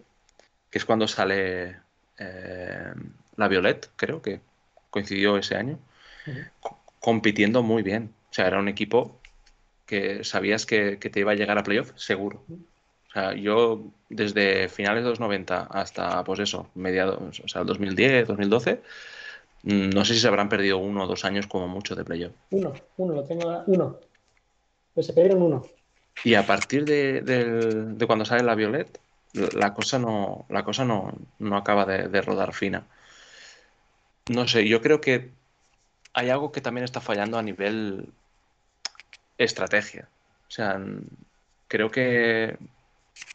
[0.71, 1.77] que es cuando sale
[2.19, 2.93] eh,
[3.37, 4.41] la Violet, creo que
[4.89, 5.79] coincidió ese año,
[6.27, 6.77] uh -huh.
[6.99, 8.15] compitiendo muy bien.
[8.31, 9.21] O sea, era un equipo
[9.87, 12.43] que sabías que, que, te iba a llegar a playoff seguro.
[13.09, 17.67] O sea, yo desde finales de los 90 hasta, pues eso, mediados, o sea, el
[17.67, 18.83] 2010, 2012,
[19.63, 22.33] no sé si se habrán perdido uno o dos años como mucho de playoff.
[22.51, 23.99] Uno, uno, lo tengo, uno.
[24.93, 25.65] Pues se perdieron uno.
[26.25, 27.45] Y a partir de, de,
[27.95, 29.01] de, cuando sale la Violet,
[29.33, 32.87] la cosa no, la cosa no, no acaba de, de rodar fina.
[34.29, 35.31] No sé, yo creo que
[36.15, 38.09] hay algo que también está fallando a nivel
[39.39, 40.09] estrategia.
[40.49, 40.81] O sea,
[41.69, 42.57] creo que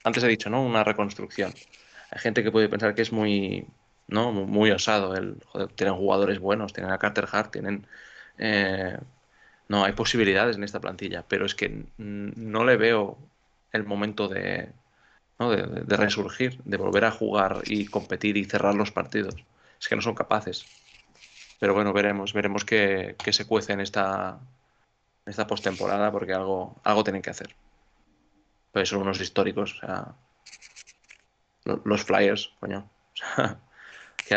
[0.04, 0.64] antes he dicho, ¿no?
[0.64, 1.54] Una reconstrucción.
[2.12, 3.68] Hay gente que puede pensar que es muy,
[4.08, 4.32] ¿no?
[4.32, 5.16] Muy osado.
[5.16, 7.88] El, joder, tienen jugadores buenos, tienen a Carter Hart, tienen.
[8.38, 8.98] Eh,
[9.68, 13.18] no, hay posibilidades en esta plantilla, pero es que no le veo
[13.72, 14.70] el momento de,
[15.40, 15.52] ¿no?
[15.52, 19.36] de, de resurgir, de volver a jugar y competir y cerrar los partidos.
[19.80, 20.66] Es que no son capaces.
[21.60, 24.40] Pero bueno, veremos, veremos qué, qué se cuece en esta,
[25.26, 27.56] esta postemporada porque algo, algo tienen que hacer.
[28.72, 30.16] Pues son unos históricos, o sea,
[31.84, 32.90] los Flyers, coño.
[33.14, 33.60] O sea,
[34.28, 34.36] que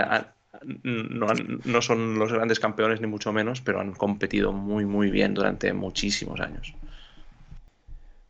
[0.93, 1.27] no,
[1.65, 5.73] no, son los grandes campeones ni mucho menos, pero han competido muy, muy bien durante
[5.73, 6.75] muchísimos años.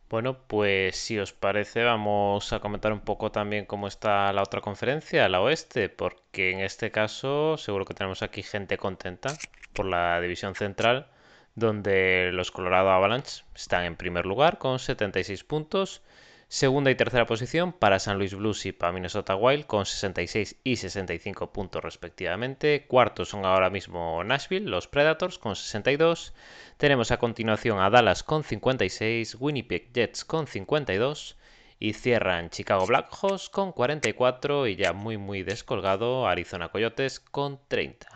[0.09, 4.61] Bueno, pues si os parece vamos a comentar un poco también cómo está la otra
[4.61, 9.35] conferencia, la oeste, porque en este caso seguro que tenemos aquí gente contenta
[9.73, 11.07] por la división central
[11.55, 16.01] donde los Colorado Avalanche están en primer lugar con 76 puntos.
[16.47, 20.75] Segunda y tercera posición para San Luis Blues y para Minnesota Wild con 66 y
[20.75, 22.85] 65 puntos respectivamente.
[22.87, 26.33] Cuartos son ahora mismo Nashville, los Predators con 62.
[26.77, 31.35] Tenemos a continuación a Dallas con 56, Winnipeg Jets con 52
[31.79, 38.14] y cierran Chicago Blackhawks con 44 y ya muy muy descolgado Arizona Coyotes con 30.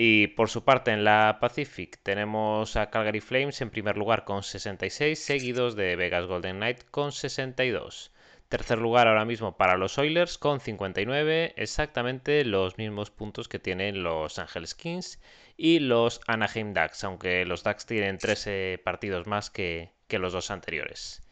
[0.00, 4.44] Y por su parte en la Pacific tenemos a Calgary Flames en primer lugar con
[4.44, 8.12] 66, seguidos de Vegas Golden Knight con 62.
[8.48, 14.04] Tercer lugar ahora mismo para los Oilers con 59, exactamente los mismos puntos que tienen
[14.04, 15.18] los Angeles Kings
[15.56, 20.52] y los Anaheim Ducks, aunque los Ducks tienen 13 partidos más que, que los dos
[20.52, 21.27] anteriores.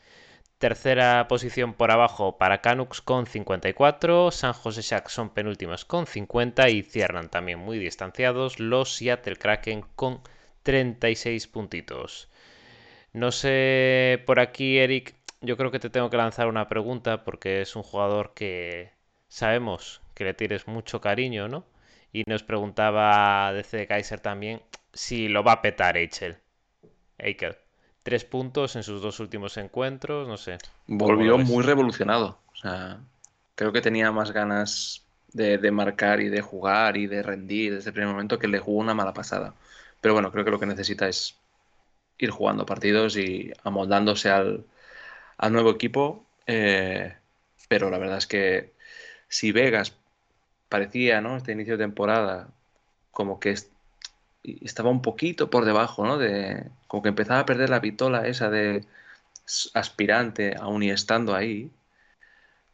[0.59, 6.71] Tercera posición por abajo para Canucks con 54, San Jose Sharks son penúltimos con 50
[6.71, 10.23] y cierran también muy distanciados los Seattle Kraken con
[10.63, 12.31] 36 puntitos.
[13.13, 17.61] No sé, por aquí Eric, yo creo que te tengo que lanzar una pregunta porque
[17.61, 18.93] es un jugador que
[19.29, 21.67] sabemos que le tienes mucho cariño, ¿no?
[22.13, 24.63] Y nos preguntaba DC Kaiser también
[24.95, 26.39] si lo va a petar Eichel.
[27.19, 27.57] Eichel.
[28.07, 30.59] Tres puntos en sus dos últimos encuentros, no sé.
[30.87, 32.39] Volvió muy revolucionado.
[32.53, 33.01] O sea,
[33.57, 37.91] creo que tenía más ganas de, de, marcar y de jugar y de rendir desde
[37.91, 39.55] el primer momento que le jugó una mala pasada.
[40.01, 41.37] Pero bueno, creo que lo que necesita es
[42.17, 44.65] ir jugando partidos y amoldándose al,
[45.37, 46.25] al nuevo equipo.
[46.47, 47.13] Eh,
[47.67, 48.73] pero la verdad es que
[49.27, 49.97] si Vegas
[50.69, 51.37] parecía, ¿no?
[51.37, 52.51] Este inicio de temporada,
[53.11, 53.51] como que
[54.63, 56.19] estaba un poquito por debajo, ¿no?
[56.19, 58.85] De, como que empezaba a perder la pitola esa de
[59.75, 61.71] aspirante, aún y estando ahí,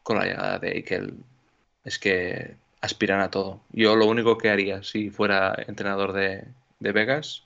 [0.02, 1.14] con la llegada de Eichel,
[1.84, 3.60] es que aspiran a todo.
[3.72, 6.44] Yo lo único que haría si fuera entrenador de,
[6.80, 7.44] de Vegas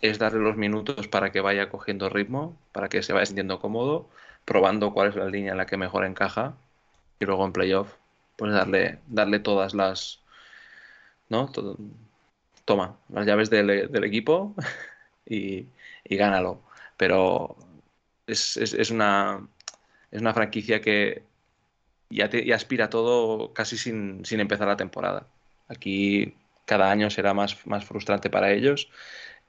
[0.00, 4.08] es darle los minutos para que vaya cogiendo ritmo, para que se vaya sintiendo cómodo,
[4.44, 6.54] probando cuál es la línea en la que mejor encaja
[7.20, 7.94] y luego en playoff
[8.36, 10.20] pues darle, darle todas las,
[11.28, 11.50] ¿no?
[12.64, 14.54] Toma, las llaves del, equipo
[15.26, 15.66] y,
[16.08, 16.62] gánalo.
[16.96, 17.56] Pero
[18.26, 18.56] es,
[18.90, 19.46] una,
[20.10, 21.24] es una franquicia que
[22.10, 25.26] ya, aspira todo casi sin, empezar la temporada.
[25.68, 26.36] Aquí
[26.66, 28.90] cada año será más, más frustrante para ellos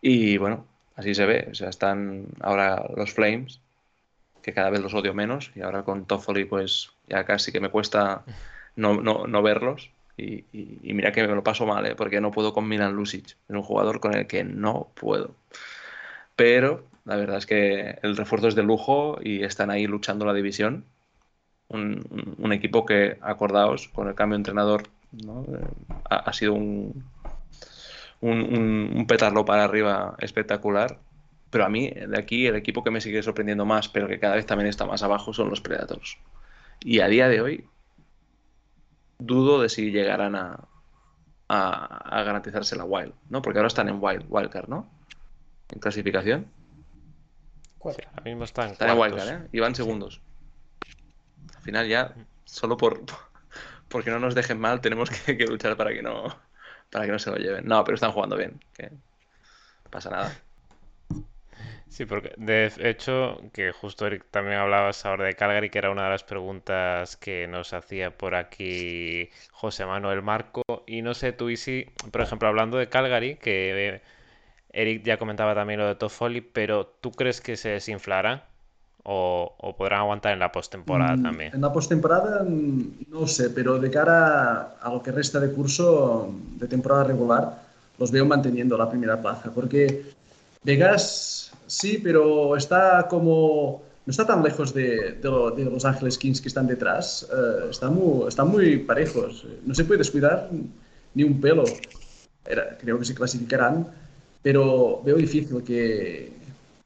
[0.01, 1.47] y bueno, así se ve.
[1.51, 3.61] O sea, están ahora los Flames,
[4.41, 7.69] que cada vez los odio menos y ahora con Toffoli pues ya casi que me
[7.69, 8.23] cuesta
[8.75, 9.91] no, no, no verlos.
[10.15, 10.45] Y,
[10.93, 11.95] mira que me lo paso mal, ¿eh?
[11.95, 13.25] porque no puedo con Milan Lucic.
[13.27, 15.35] Es un jugador con el que no puedo.
[16.35, 20.33] Pero la verdad es que el refuerzo es de lujo y están ahí luchando la
[20.33, 20.85] división.
[21.69, 24.83] Un, equipo que, acordaos, con el cambio de entrenador,
[25.17, 25.65] eh,
[26.07, 27.03] ha, sido un,
[28.21, 30.99] un, un petarlo para arriba espectacular.
[31.49, 34.35] Pero a mí, de aquí, el equipo que me sigue sorprendiendo más, pero que cada
[34.35, 36.17] vez también está más abajo, son los Predators.
[36.81, 37.65] Y a día de hoy,
[39.25, 40.67] dudo de si llegarán a,
[41.47, 43.41] a, garantizarse la Wild, ¿no?
[43.41, 44.89] Porque ahora están en Wild, Wildcard, ¿no?
[45.69, 46.47] En clasificación.
[47.83, 49.47] ahora mismo están, están en Wildcard, ¿eh?
[49.51, 50.21] Y van segundos.
[51.55, 52.13] Al final ya,
[52.45, 53.01] solo por
[53.87, 56.35] porque no nos dejen mal, tenemos que, luchar para que no
[56.91, 57.65] para que no se lo lleven.
[57.65, 60.35] No, pero están jugando bien, que no pasa nada.
[61.93, 66.05] Sí, porque de hecho, que justo Eric también hablabas ahora de Calgary, que era una
[66.05, 70.63] de las preguntas que nos hacía por aquí José Manuel Marco.
[70.87, 74.01] Y no sé, tú y si, por ejemplo, hablando de Calgary, que
[74.71, 78.47] Eric ya comentaba también lo de Toffoli, pero ¿tú crees que se desinflará?
[79.03, 81.53] O, podrán aguantar en la postemporada mm, también?
[81.53, 86.33] En la postemporada mm, no sé, pero de cara a lo que resta de curso
[86.55, 87.61] de temporada regular,
[87.99, 90.05] los veo manteniendo la primera plaza, porque
[90.63, 91.42] Vegas
[91.73, 93.81] Sí, pero está como...
[94.05, 97.27] No está tan lejos de, de, Los Ángeles Kings que están detrás.
[97.31, 99.43] Uh, están, muy, están muy parejos.
[99.65, 100.51] No se puede descuidar
[101.15, 101.63] ni un pelo.
[102.45, 103.87] Era, creo que se clasificarán,
[104.43, 106.31] pero veo difícil que,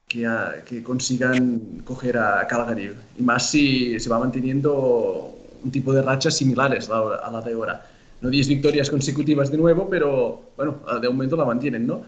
[0.08, 0.26] que,
[0.64, 2.96] que, consigan coger a Calgary.
[3.18, 7.42] Y más si se va manteniendo un tipo de rachas similares a la, a la
[7.42, 7.86] de ahora.
[8.22, 12.06] No 10 victorias consecutivas de nuevo, pero bueno, de momento la mantienen, ¿no?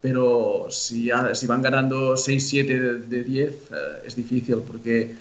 [0.00, 3.56] Pero si, si van ganando 6-7 de, 10 eh,
[4.04, 5.14] es difícil porque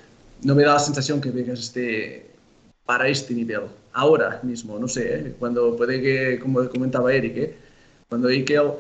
[0.44, 2.32] no me da la sensación que Vegas esté
[2.86, 3.64] para este nivel.
[3.94, 5.36] Ahora mismo, no sé, ¿eh?
[5.40, 7.58] cuando puede que, como comentaba Eric, ¿eh?
[8.10, 8.74] cuando Ikel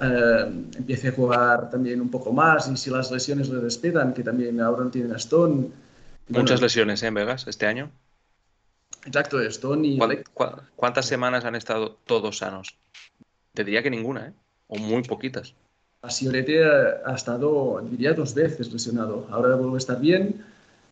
[0.00, 4.60] empiece a jugar también un poco más y si las lesiones le respetan, que también
[4.60, 5.68] ahora no tienen a Stone.
[6.28, 7.90] Muchas lesiones en Vegas este año.
[9.04, 9.98] Exacto, Stone y...
[10.74, 12.76] ¿Cuántas semanas han estado todos sanos?
[13.52, 14.32] Te diría que ninguna, ¿eh?
[14.72, 15.54] O muy poquitas.
[16.08, 19.26] Siorete ha estado, diría, dos veces lesionado.
[19.30, 20.44] Ahora vuelve a estar bien,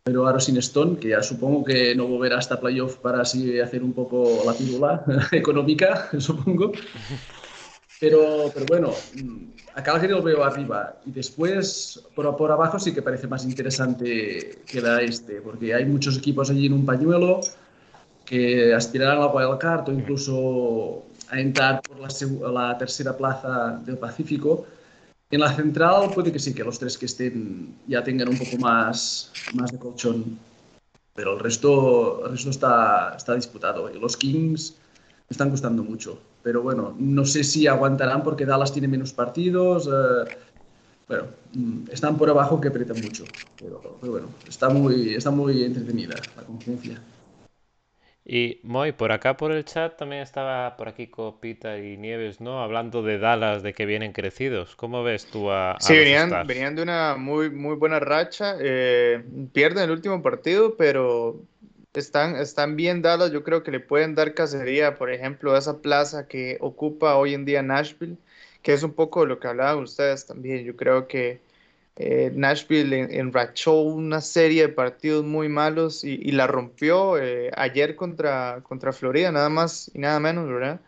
[0.04, 3.82] pero ahora sin Stone, que ya supongo que no volverá hasta playoff para así hacer
[3.82, 6.72] un poco la pílula económica, supongo.
[7.98, 8.92] Pero, pero bueno,
[9.74, 11.00] a Calgary lo veo arriba.
[11.06, 15.86] Y después, por, por abajo sí que parece más interesante que la este, porque hay
[15.86, 17.40] muchos equipos allí en un pañuelo
[18.24, 21.98] que aspirarán a la wildcard o incluso a entrar por
[22.52, 24.66] la, tercera plaza del Pacífico.
[25.30, 28.56] En la central puede que sí, que los tres que estén ya tengan un poco
[28.58, 30.38] más, más de colchón,
[31.14, 33.88] pero el resto, el resto está, está disputado.
[33.94, 34.76] Y los Kings
[35.28, 39.86] están costando mucho, pero bueno, no sé si aguantarán porque Dallas tiene menos partidos.
[39.86, 40.36] Eh,
[41.06, 41.24] bueno,
[41.54, 43.24] mm, están por abajo que apretan mucho,
[43.56, 47.00] pero, pero, bueno, está muy, está muy entretenida la conferencia.
[48.32, 52.62] Y Moy, por acá por el chat también estaba por aquí Copita y Nieves, ¿no?
[52.62, 54.76] Hablando de Dallas, de que vienen crecidos.
[54.76, 58.54] ¿Cómo ves tú a, Sí, venían, venían, de una muy, muy buena racha.
[58.60, 59.20] Eh,
[59.52, 61.42] pierden el último partido, pero
[61.92, 63.32] están, están bien Dallas.
[63.32, 67.34] Yo creo que le pueden dar cacería, por ejemplo, a esa plaza que ocupa hoy
[67.34, 68.16] en día Nashville,
[68.62, 70.64] que es un poco lo que hablaban ustedes también.
[70.64, 71.40] Yo creo que
[71.96, 78.60] Eh, Nashville enrachó una serie de partidos muy malos y, la rompió eh, ayer contra,
[78.62, 80.80] contra Florida, nada más y nada menos, ¿verdad?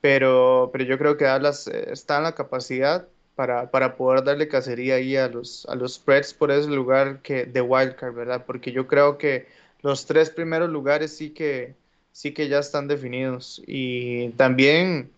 [0.00, 4.48] Pero, pero yo creo que Dallas eh, está en la capacidad para, para, poder darle
[4.48, 8.44] cacería ahí a los, a los spreads por ese lugar que, de wildcard, ¿verdad?
[8.46, 9.46] Porque yo creo que
[9.82, 11.76] los tres primeros lugares sí que,
[12.12, 13.62] sí que ya están definidos.
[13.66, 15.10] Y también,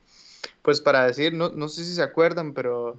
[0.62, 2.98] pues para decir, no, no sé si se acuerdan, pero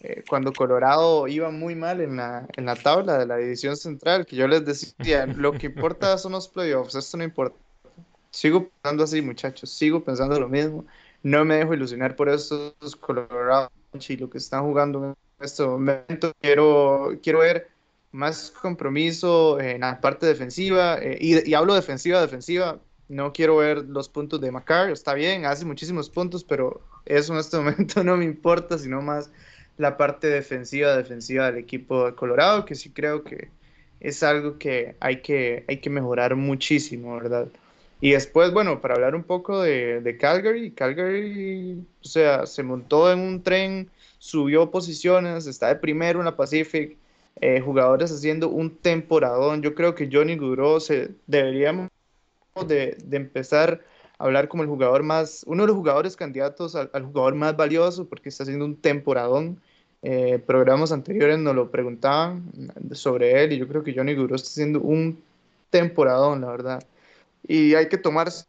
[0.00, 4.26] eh, cuando Colorado iba muy mal en la, en la tabla de la división central,
[4.26, 7.56] que yo les decía, lo que importa son los playoffs, esto no importa.
[8.30, 10.84] Sigo pensando así, muchachos, sigo pensando lo mismo.
[11.22, 13.70] No me dejo ilusionar por estos Colorado
[14.06, 16.32] y lo que están jugando en este momento.
[16.40, 17.68] Quiero, quiero ver
[18.12, 22.78] más compromiso en la parte defensiva, eh, y, y, hablo defensiva, defensiva,
[23.08, 27.38] no quiero ver los puntos de Macar, está bien, hace muchísimos puntos, pero eso en
[27.38, 29.30] este momento no me importa, sino más
[29.76, 33.48] la parte defensiva, defensiva del equipo de Colorado, que sí creo que
[34.00, 37.48] es algo que hay que, hay que mejorar muchísimo, ¿verdad?
[38.00, 43.20] Y después, bueno, para hablar un poco de, Calgary, Calgary, o sea, se montó en
[43.20, 46.96] un tren, subió posiciones, está de primero en la Pacific,
[47.40, 49.62] eh, jugadores haciendo un temporadón.
[49.62, 51.88] Yo creo que Johnny Gudro se deberíamos
[52.66, 53.82] de, de empezar
[54.18, 58.28] hablar como el jugador más, uno de los jugadores candidatos al, jugador más valioso porque
[58.28, 59.60] está haciendo un temporadón.
[60.02, 62.52] Eh, programas anteriores nos lo preguntaban
[62.92, 65.22] sobre él y yo creo que Johnny Guro está haciendo un
[65.70, 66.84] temporadón, la verdad.
[67.46, 68.46] Y hay que tomarse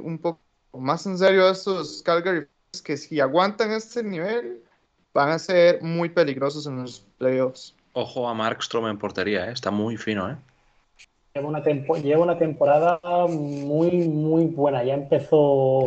[0.00, 0.40] un poco
[0.72, 2.46] más en serio a estos Calgary
[2.84, 4.62] que si aguantan este nivel
[5.12, 7.74] van a ser muy peligrosos en los playoffs.
[7.92, 9.52] Ojo a Markstrom en portería, ¿eh?
[9.52, 10.30] está muy fino.
[10.30, 10.36] ¿eh?
[11.34, 14.84] Lleva una, lleva una temporada muy, muy buena.
[14.84, 15.86] Ya empezó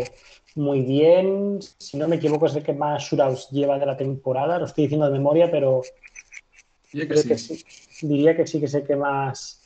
[0.56, 1.60] muy bien.
[1.78, 4.58] Si no me equivoco, es el que más shootouts lleva de la temporada.
[4.58, 5.84] Lo estoy diciendo de memoria, pero
[6.92, 7.64] diría que, sí.
[8.02, 9.62] diría que sí que es el que más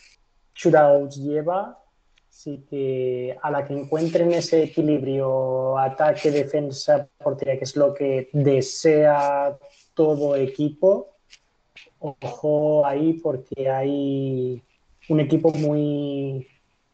[0.53, 1.79] shootouts lleva.
[2.29, 8.29] Así que a la que encuentren ese equilibrio ataque, defensa, portería, que es lo que
[8.31, 9.57] desea
[9.93, 11.15] todo equipo,
[11.99, 14.63] ojo ahí porque hay
[15.09, 16.47] un equipo muy,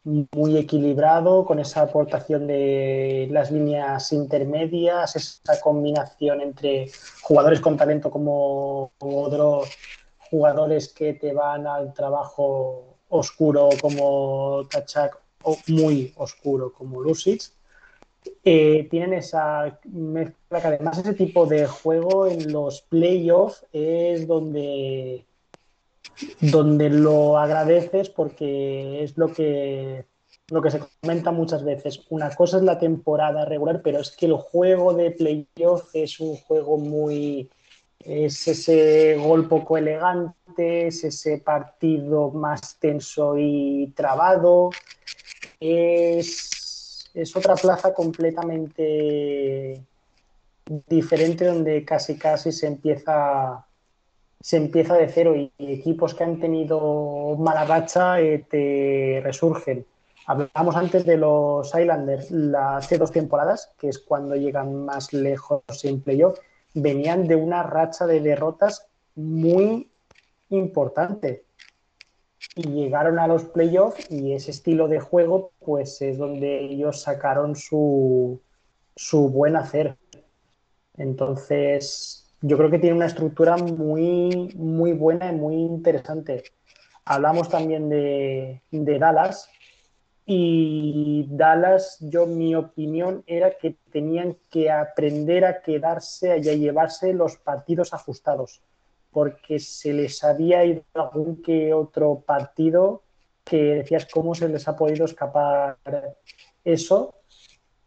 [0.04, 6.90] muy equilibrado, con esa aportación de las líneas intermedias, esa combinación entre
[7.22, 9.68] jugadores con talento como otros
[10.30, 17.42] jugadores que te van al trabajo oscuro como Tachak o muy oscuro como Lucic.
[18.44, 25.24] Eh, tienen esa mezcla que además ese tipo de juego en los playoffs es donde
[26.40, 30.04] donde lo agradeces porque es lo que,
[30.48, 32.02] lo que se comenta muchas veces.
[32.10, 36.36] Una cosa es la temporada regular, pero es que el juego de playoff es un
[36.36, 37.50] juego muy...
[37.98, 44.70] Es ese gol poco elegante, es ese partido más tenso y trabado.
[45.58, 49.82] Es, es otra plaza completamente
[50.88, 53.66] diferente donde casi casi se empieza
[54.46, 59.84] se empieza de cero y, equipos que han tenido mala racha eh, te resurgen.
[60.24, 66.00] Hablamos antes de los Islanders hace dos temporadas, que es cuando llegan más lejos en
[66.00, 66.38] playoff,
[66.74, 68.86] venían de una racha de derrotas
[69.16, 69.90] muy
[70.50, 71.44] importante.
[72.54, 77.56] Y llegaron a los playoffs y ese estilo de juego, pues es donde ellos sacaron
[77.56, 78.40] su,
[78.94, 79.96] su buen hacer.
[80.96, 86.44] Entonces, yo creo que tiene una estructura muy, muy buena y muy interesante.
[87.04, 89.48] Hablamos también de, Dallas
[90.24, 97.12] y Dallas, yo mi opinión era que tenían que aprender a quedarse y a llevarse
[97.12, 98.62] los partidos ajustados,
[99.10, 103.02] porque se les había ido algún que otro partido
[103.44, 105.78] que decías cómo se les ha podido escapar
[106.64, 107.14] eso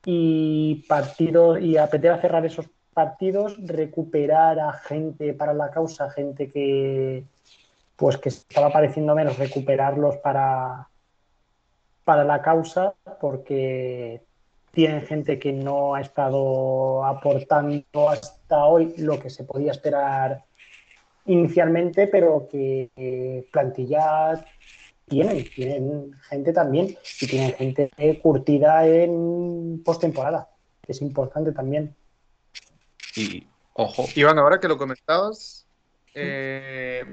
[0.06, 6.52] y partidos y aprender a cerrar esos partidos, recuperar a gente para la causa, gente
[6.52, 7.24] que
[7.96, 10.88] pues que estaba pareciendo menos, recuperarlos para,
[12.06, 14.22] para la causa, porque
[14.72, 20.46] tienen gente que no ha estado aportando hasta hoy lo que se podía esperar
[21.26, 24.46] inicialmente, pero que plantilla
[25.06, 30.48] tienen, tienen gente también y tienen gente curtida en postemporada,
[30.82, 31.94] que es importante también.
[33.20, 34.08] Y ojo.
[34.16, 35.66] Iván, ahora que lo comentabas,
[36.14, 37.04] eh,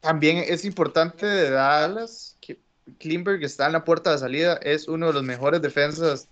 [0.00, 2.58] también es importante de Dallas que
[2.98, 6.28] Klimberg está en la puerta de salida, es uno de los mejores defensas.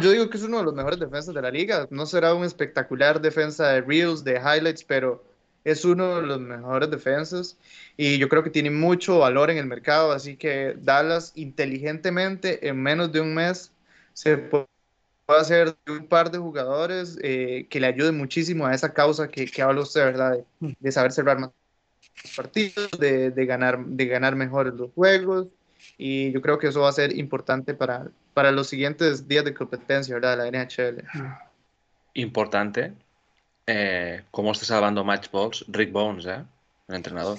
[0.00, 1.86] yo digo que es uno de los mejores defensas de la liga.
[1.90, 5.24] No será un espectacular defensa de reels, de highlights, pero
[5.64, 7.56] es uno de los mejores defensas
[7.96, 12.82] y yo creo que tiene mucho valor en el mercado, así que Dallas inteligentemente en
[12.82, 13.72] menos de un mes
[14.12, 14.66] se puede
[15.26, 19.62] hacer un par de jugadores eh, que le ayuden muchísimo a esa causa que, que
[19.62, 20.38] habla usted, ¿verdad?
[20.60, 21.50] De, saber cerrar más
[22.36, 25.48] partidos, de, de, ganar, de ganar mejor los juegos
[25.96, 29.54] y yo creo que eso va a ser importante para, para los siguientes días de
[29.54, 30.38] competencia, ¿verdad?
[30.38, 31.04] De la NHL.
[32.14, 32.92] Importante.
[33.66, 36.42] Eh, ¿Cómo está salvando Matchbox Rick Bones, eh?
[36.88, 37.38] el entrenador?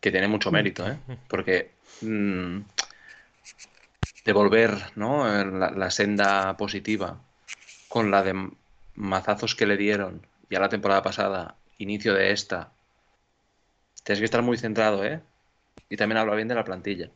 [0.00, 0.98] Que tiene mucho mérito, ¿eh?
[1.28, 2.60] Porque mmm,
[4.24, 5.26] devolver ¿no?
[5.44, 7.18] la, la, senda positiva
[7.88, 8.50] con la de
[8.94, 12.72] mazazos que le dieron ya la temporada pasada, inicio de esta.
[14.04, 15.20] Tienes que estar muy centrado, ¿eh?
[15.88, 17.10] Y también habla bien de la plantilla.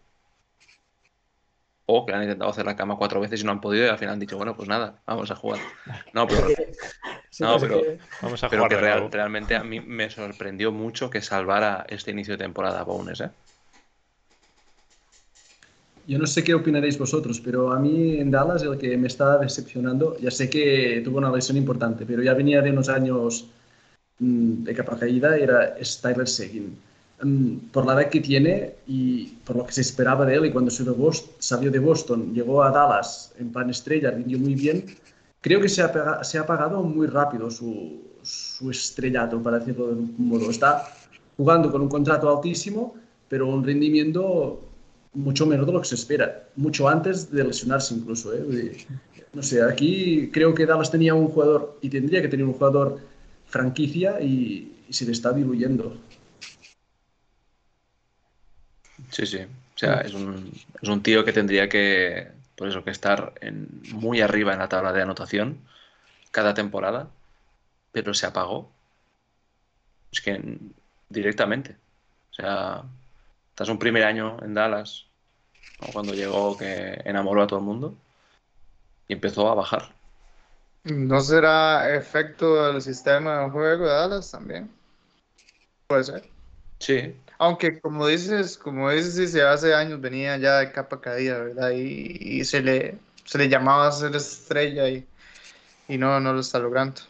[1.87, 3.99] O que han intentado hacer la cama cuatro veces y no han podido y al
[3.99, 5.61] final han dicho, bueno, pues nada, vamos a jugar.
[6.13, 6.43] No, pero,
[7.41, 7.83] no, pero,
[8.21, 11.87] Vamos a pero jugar que de real- realmente a mí me sorprendió mucho que salvara
[11.89, 13.31] este inicio de temporada Bones, ¿eh?
[16.11, 19.39] Yo no sé qué opinaréis vosotros, pero a mí en Dallas el que me está
[19.39, 23.47] decepcionando, ya sé que tuvo una lesión importante, pero ya venía de unos años
[24.21, 26.77] mm, de capa caída, era Tyler Seguin.
[27.23, 30.53] Mm, por la edad que tiene y por lo que se esperaba de él, y
[30.53, 30.71] cuando
[31.41, 34.85] salió de Boston, llegó a Dallas en plan estrella, rindió muy bien,
[35.41, 36.23] creo que se ha, pega-
[36.83, 40.51] muy rápido su, su estrellato, para decirlo de algún modo.
[40.51, 40.87] Está
[41.37, 42.95] jugando con un contrato altísimo,
[43.29, 44.68] pero un rendimiento
[45.19, 48.33] mucho menos de lo que se espera, mucho antes de lesionarse incluso.
[48.33, 48.87] ¿eh?
[49.33, 53.01] No sé, aquí creo que Dallas tenía un jugador y tendría que tener un jugador
[53.47, 55.99] franquicia y, se le está diluyendo.
[59.11, 59.41] Sí, sí.
[59.43, 60.51] O sea, es un,
[60.81, 64.71] es un tío que tendría que, por eso, que estar en, muy arriba en la
[64.71, 65.59] tabla de anotación
[66.31, 67.11] cada temporada,
[67.93, 68.73] pero se apagó.
[70.11, 70.41] Es que
[71.11, 71.77] directamente.
[72.31, 72.85] O sea,
[73.55, 75.08] tras un primer año en Dallas,
[75.81, 75.93] ¿no?
[75.93, 77.95] cuando llegó que enamoró a todo el mundo,
[79.09, 79.95] y empezó a bajar.
[80.85, 84.69] ¿No será efecto del sistema de juego de Dallas también?
[85.87, 86.31] Puede ser.
[86.81, 91.71] Sí, Aunque como dices, como dices, sí, hace años venía ya de capa caída, ¿verdad?
[91.73, 95.07] Y, y se le, se le llamaba a ser estrella y,
[95.89, 97.03] y no, no lo está logrando.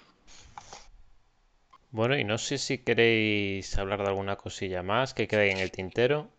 [1.90, 5.58] Bueno, y no sé si queréis hablar de alguna cosilla más que quede ahí en
[5.58, 6.30] el tintero,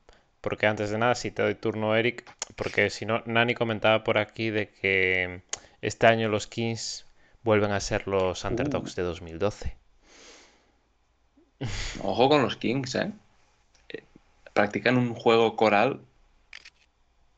[0.41, 2.23] porque antes de nada, si te doy turno, Eric,
[2.55, 5.41] porque si no, Nani comentaba por aquí de que
[5.81, 7.05] este año los Kings
[7.43, 9.75] vuelven a ser los Underdogs de 2012.
[12.03, 13.11] Ojo con los Kings, ¿eh?
[13.89, 14.03] Eh,
[14.53, 16.01] Practican un juego coral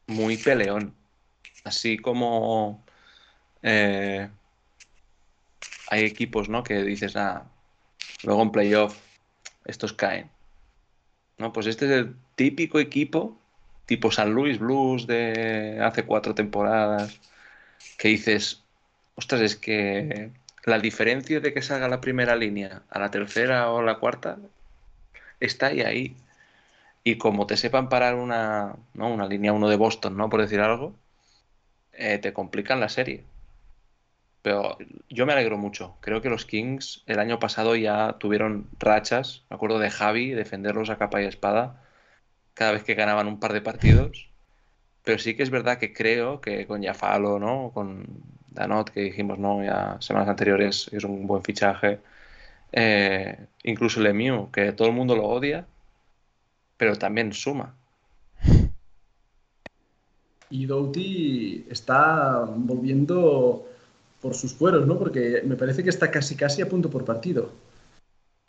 [0.08, 0.96] muy peleón.
[1.64, 2.84] Así como
[3.62, 4.30] eh,
[5.90, 6.64] hay equipos, ¿no?
[6.64, 7.46] Que dices, ah,
[8.24, 8.98] luego en playoff
[9.66, 10.30] estos caen.
[11.38, 13.38] No, pues este es el típico equipo,
[13.86, 17.20] tipo San Luis Blues de hace cuatro temporadas,
[18.00, 18.64] que dices,
[19.14, 20.32] ostras, es que
[20.66, 24.40] la diferencia de que salga la primera línea a la tercera o la cuarta
[25.40, 26.16] está ahí ahí.
[27.04, 29.14] Y como te sepan parar una, ¿no?
[29.14, 30.28] una línea 1 de Boston, ¿no?
[30.30, 30.96] Por decir algo,
[31.94, 33.24] eh, te complican la serie.
[34.42, 34.78] Pero
[35.10, 35.96] yo me alegro mucho.
[36.02, 39.44] Creo que los Kings el año pasado ya tuvieron rachas.
[39.52, 41.82] Me acuerdo de Javi defenderlos a capa y espada
[42.54, 44.30] cada vez que ganaban un par de partidos.
[45.04, 47.72] Pero sí que es verdad que creo que con Jafalo, ¿no?
[47.74, 48.06] Con
[48.50, 52.00] Danot, que dijimos, no, ya semanas anteriores es un buen fichaje.
[52.72, 55.66] Eh, incluso Lemieux, que todo el mundo lo odia,
[56.78, 57.76] pero también suma.
[60.50, 63.68] Y Doughty está volviendo
[64.22, 65.00] por sus fueros, ¿no?
[65.00, 67.52] Porque me parece que está casi casi a punto por partido.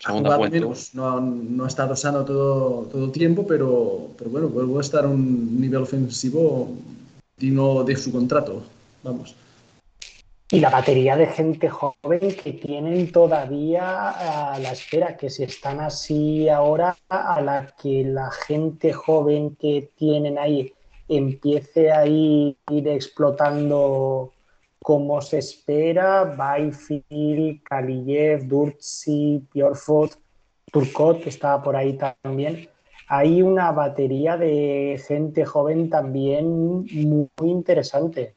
[0.04, 4.48] Segunda menos, no, ha- no ha estado sano todo, todo el tiempo, pero, pero bueno,
[4.48, 6.70] vuelvo a estar a un nivel ofensivo
[7.36, 8.64] digno de su contrato.
[9.04, 9.36] Vamos.
[10.50, 14.10] Y la batería de gente joven que tienen todavía
[14.54, 19.90] a la espera, que si están así ahora, a la que la gente joven que
[19.96, 20.72] tienen ahí
[21.08, 24.32] empiece a ir, ir explotando
[24.82, 30.18] como se espera, Byfield, Kaliyev, Durtsi, Bjorfot,
[30.72, 32.68] Turcot, que estaba por ahí también.
[33.08, 38.34] Hay una batería de gente joven también muy interesante.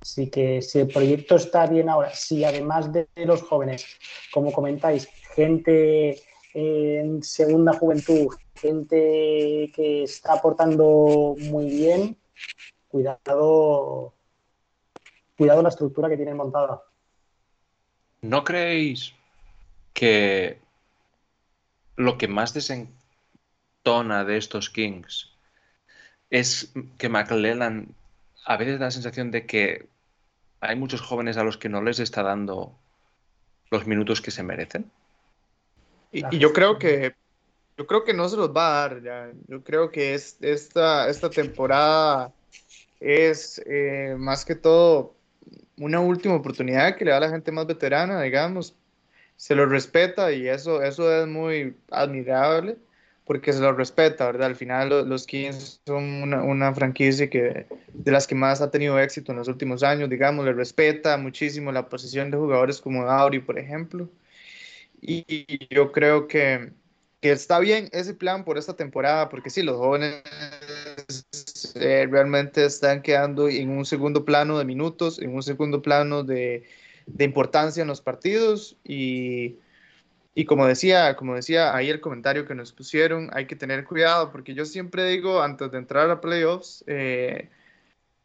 [0.00, 3.86] Así que si el proyecto está bien ahora, si además de los jóvenes,
[4.32, 6.20] como comentáis, gente
[6.54, 12.16] en segunda juventud, gente que está aportando muy bien,
[12.88, 14.12] cuidado,
[15.36, 16.82] cuidado la estructura que tienen montada.
[18.22, 19.14] ¿No creéis
[19.92, 20.60] que
[21.96, 25.30] lo que más desentona de estos Kings
[26.30, 27.94] es que McLellan
[28.44, 29.88] a veces da la sensación de que
[30.60, 32.72] hay muchos jóvenes a los que no les está dando
[33.70, 34.90] los minutos que se merecen.
[36.12, 37.14] Y, y yo creo que
[37.76, 39.32] yo creo que no se los va a dar ya.
[39.48, 42.32] Yo creo que es, esta, esta temporada
[43.00, 45.14] es eh, más que todo
[45.78, 48.76] una última oportunidad que le da a la gente más veterana, digamos.
[49.36, 52.76] Se lo respeta y eso, eso es muy admirable
[53.24, 54.48] porque se lo respeta, ¿verdad?
[54.48, 59.32] Al final los, Kings son una, franquicia que, de las que más ha tenido éxito
[59.32, 63.58] en los últimos años, digamos, le respeta muchísimo la posición de jugadores como Dauri, por
[63.58, 64.08] ejemplo.
[65.00, 65.34] Y
[65.74, 66.72] yo creo que,
[67.22, 70.24] que está bien ese plan por esta temporada, porque sí, los jóvenes
[71.76, 76.64] eh, realmente están quedando en un segundo plano de minutos, en un segundo plano de,
[77.20, 78.76] importancia en los partidos.
[78.82, 79.54] Y,
[80.34, 84.32] y, como decía, como decía ahí el comentario que nos pusieron, hay que tener cuidado
[84.32, 87.50] porque yo siempre digo antes de entrar a playoffs, eh,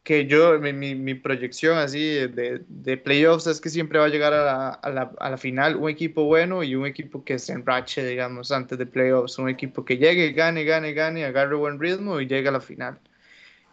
[0.02, 4.44] que yo, mi, proyección así de, de, playoffs es que siempre va a llegar a
[4.44, 8.06] la, a, la, a la, final un equipo bueno y un equipo que se enrache,
[8.06, 9.38] digamos, antes de playoffs.
[9.38, 12.98] Un equipo que llegue, gane, gane, gane, agarre buen ritmo y llegue a la final.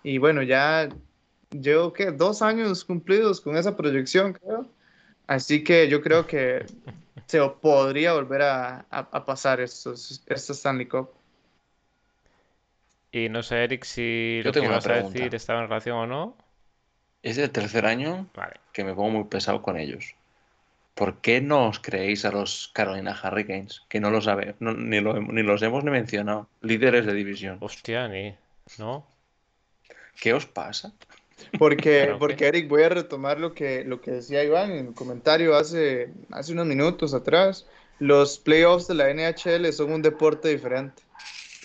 [0.04, 0.90] Y bueno, ya
[1.52, 4.70] llevo que dos años cumplidos con esa proyección, creo.
[5.28, 6.66] Así que yo creo que
[7.28, 11.10] se podría volver a, a pasar estos, estos Stanley Cup.
[13.16, 16.06] Y no sé, Eric, si Yo lo que vas a decir estaba en relación o
[16.06, 16.38] no.
[17.24, 18.56] Es el tercer año vale.
[18.74, 20.16] que me pongo muy pesado con ellos.
[20.96, 23.84] ¿Por qué no os creéis a los Carolina Hurricanes?
[23.88, 26.50] Que no lo sabe, no, ni, lo, ni, los hemos ni mencionado.
[26.60, 27.58] Líderes de división.
[27.62, 28.36] Hostia, ni.
[28.78, 29.08] ¿No?
[30.20, 30.92] ¿Qué os pasa?
[31.58, 35.56] Porque, porque Eric, voy a retomar lo que, lo que decía Iván en el comentario
[35.56, 37.66] hace, hace unos minutos atrás.
[37.98, 41.06] Los playoffs de la NHL son un deporte diferente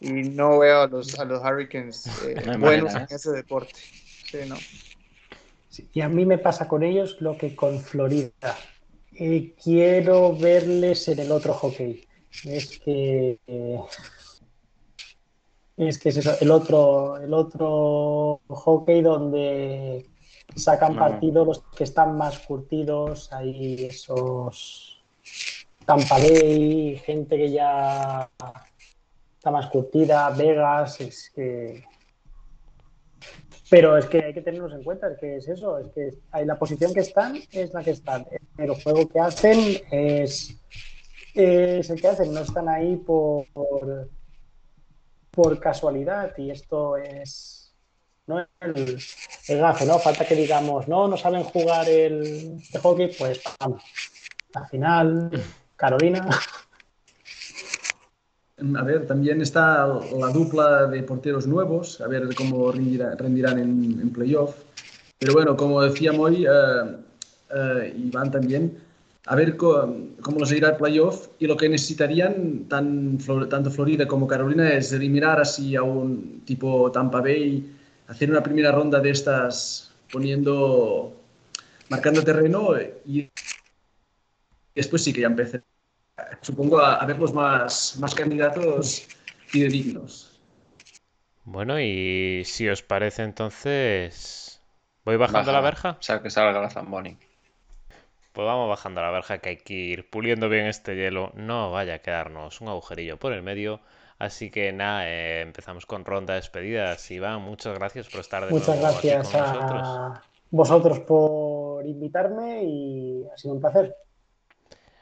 [0.01, 3.75] y no veo a los, a los Hurricanes eh, no buenos en ese deporte.
[3.75, 4.57] Sí, no.
[5.69, 8.31] Sí, y a mí me pasa con ellos lo que con Florida.
[9.15, 12.07] Eh, quiero verles en el otro hockey.
[12.45, 13.81] Es que eh,
[15.77, 20.07] es que es eso, el otro, el otro hockey donde
[20.55, 25.03] sacan partido los que están más curtidos, hay esos
[25.87, 28.31] Tampa Bay, gente que ya
[29.41, 31.83] está más curtida, Vegas, es que...
[33.71, 36.45] Pero es que hay que tenerlos en cuenta, es que es eso, es que hay
[36.45, 38.27] la posición que están es la que están.
[38.59, 40.61] El juego que hacen es,
[41.33, 43.47] es el que hacen, no están ahí por,
[45.31, 47.73] por, casualidad y esto es
[48.27, 48.47] ¿no?
[48.61, 48.99] el,
[49.49, 49.99] el gafe, ¿no?
[49.99, 53.83] Falta que digamos, no, no saben jugar el, el hockey, pues vamos.
[54.53, 55.31] La final,
[55.77, 56.29] Carolina.
[58.77, 63.99] A ver, también está la dupla de porteros nuevos, a ver cómo rendirá, rendirán en,
[64.01, 64.55] en, playoff.
[65.19, 66.97] Pero bueno, como decía Moy, uh,
[67.55, 68.77] uh, Iván también,
[69.27, 74.07] a ver cómo, cómo les irá el playoff y lo que necesitarían tan, tanto Florida
[74.07, 77.65] como Carolina es eliminar así a un tipo Tampa Bay,
[78.09, 81.15] hacer una primera ronda de estas poniendo,
[81.89, 82.75] marcando terreno
[83.07, 83.31] y
[84.75, 85.63] después sí que ya empecé
[86.41, 89.07] supongo, a, a verlos más, más candidatos
[89.47, 90.41] fidedignos.
[91.45, 94.63] Bueno, y si os parece entonces,
[95.05, 95.97] ¿voy bajando Baja, la verja?
[95.99, 97.17] O sea, que salga la Zamboni.
[98.33, 101.33] Pues vamos bajando la verja, que hay que ir puliendo bien este hielo.
[101.35, 103.81] No vaya a quedarnos un agujerillo por el medio.
[104.19, 107.11] Así que nada, eh, empezamos con ronda de despedidas.
[107.11, 110.25] Iván, muchas gracias por estar de muchas nuevo gracias aquí con a nosotros.
[110.51, 113.97] vosotros por invitarme y ha sido un placer.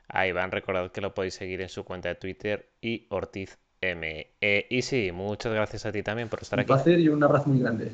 [0.09, 4.27] A Iván, recordad que lo podéis seguir en su cuenta de Twitter y Ortiz M.
[4.41, 6.73] Eh, y sí, muchas gracias a ti también por estar un aquí.
[6.73, 7.93] Un placer y un abrazo muy grande.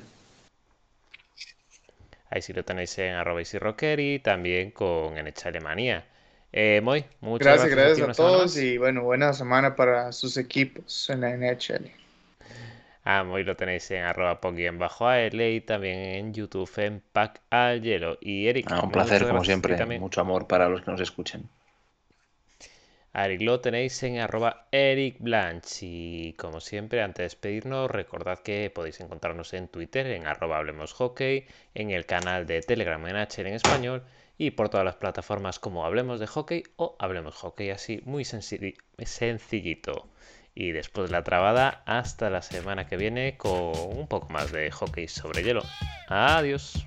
[2.30, 6.04] Ahí sí lo tenéis en arroba rocker y también con NH Alemania.
[6.52, 7.70] Eh, Moy, muchas gracias.
[7.70, 11.90] gracias, Gracias a, a todos y bueno, buena semana para sus equipos en la NHL.
[13.04, 14.40] Ah, Moy lo tenéis en arroba
[14.78, 18.18] bajo AL y también en YouTube en Pack al Hielo.
[18.20, 21.48] Y Eric, ah, un placer como siempre, mucho amor para los que nos escuchen.
[23.16, 25.82] A Eric lo tenéis en arroba Eric Blanch.
[25.82, 30.92] Y como siempre, antes de despedirnos, recordad que podéis encontrarnos en Twitter en arroba Hablemos
[30.94, 34.02] Hockey, en el canal de Telegram en en español
[34.36, 40.08] y por todas las plataformas como Hablemos de Hockey o Hablemos Hockey, así muy sencillito.
[40.56, 44.72] Y después de la trabada, hasta la semana que viene con un poco más de
[44.72, 45.62] hockey sobre hielo.
[46.08, 46.84] Adiós.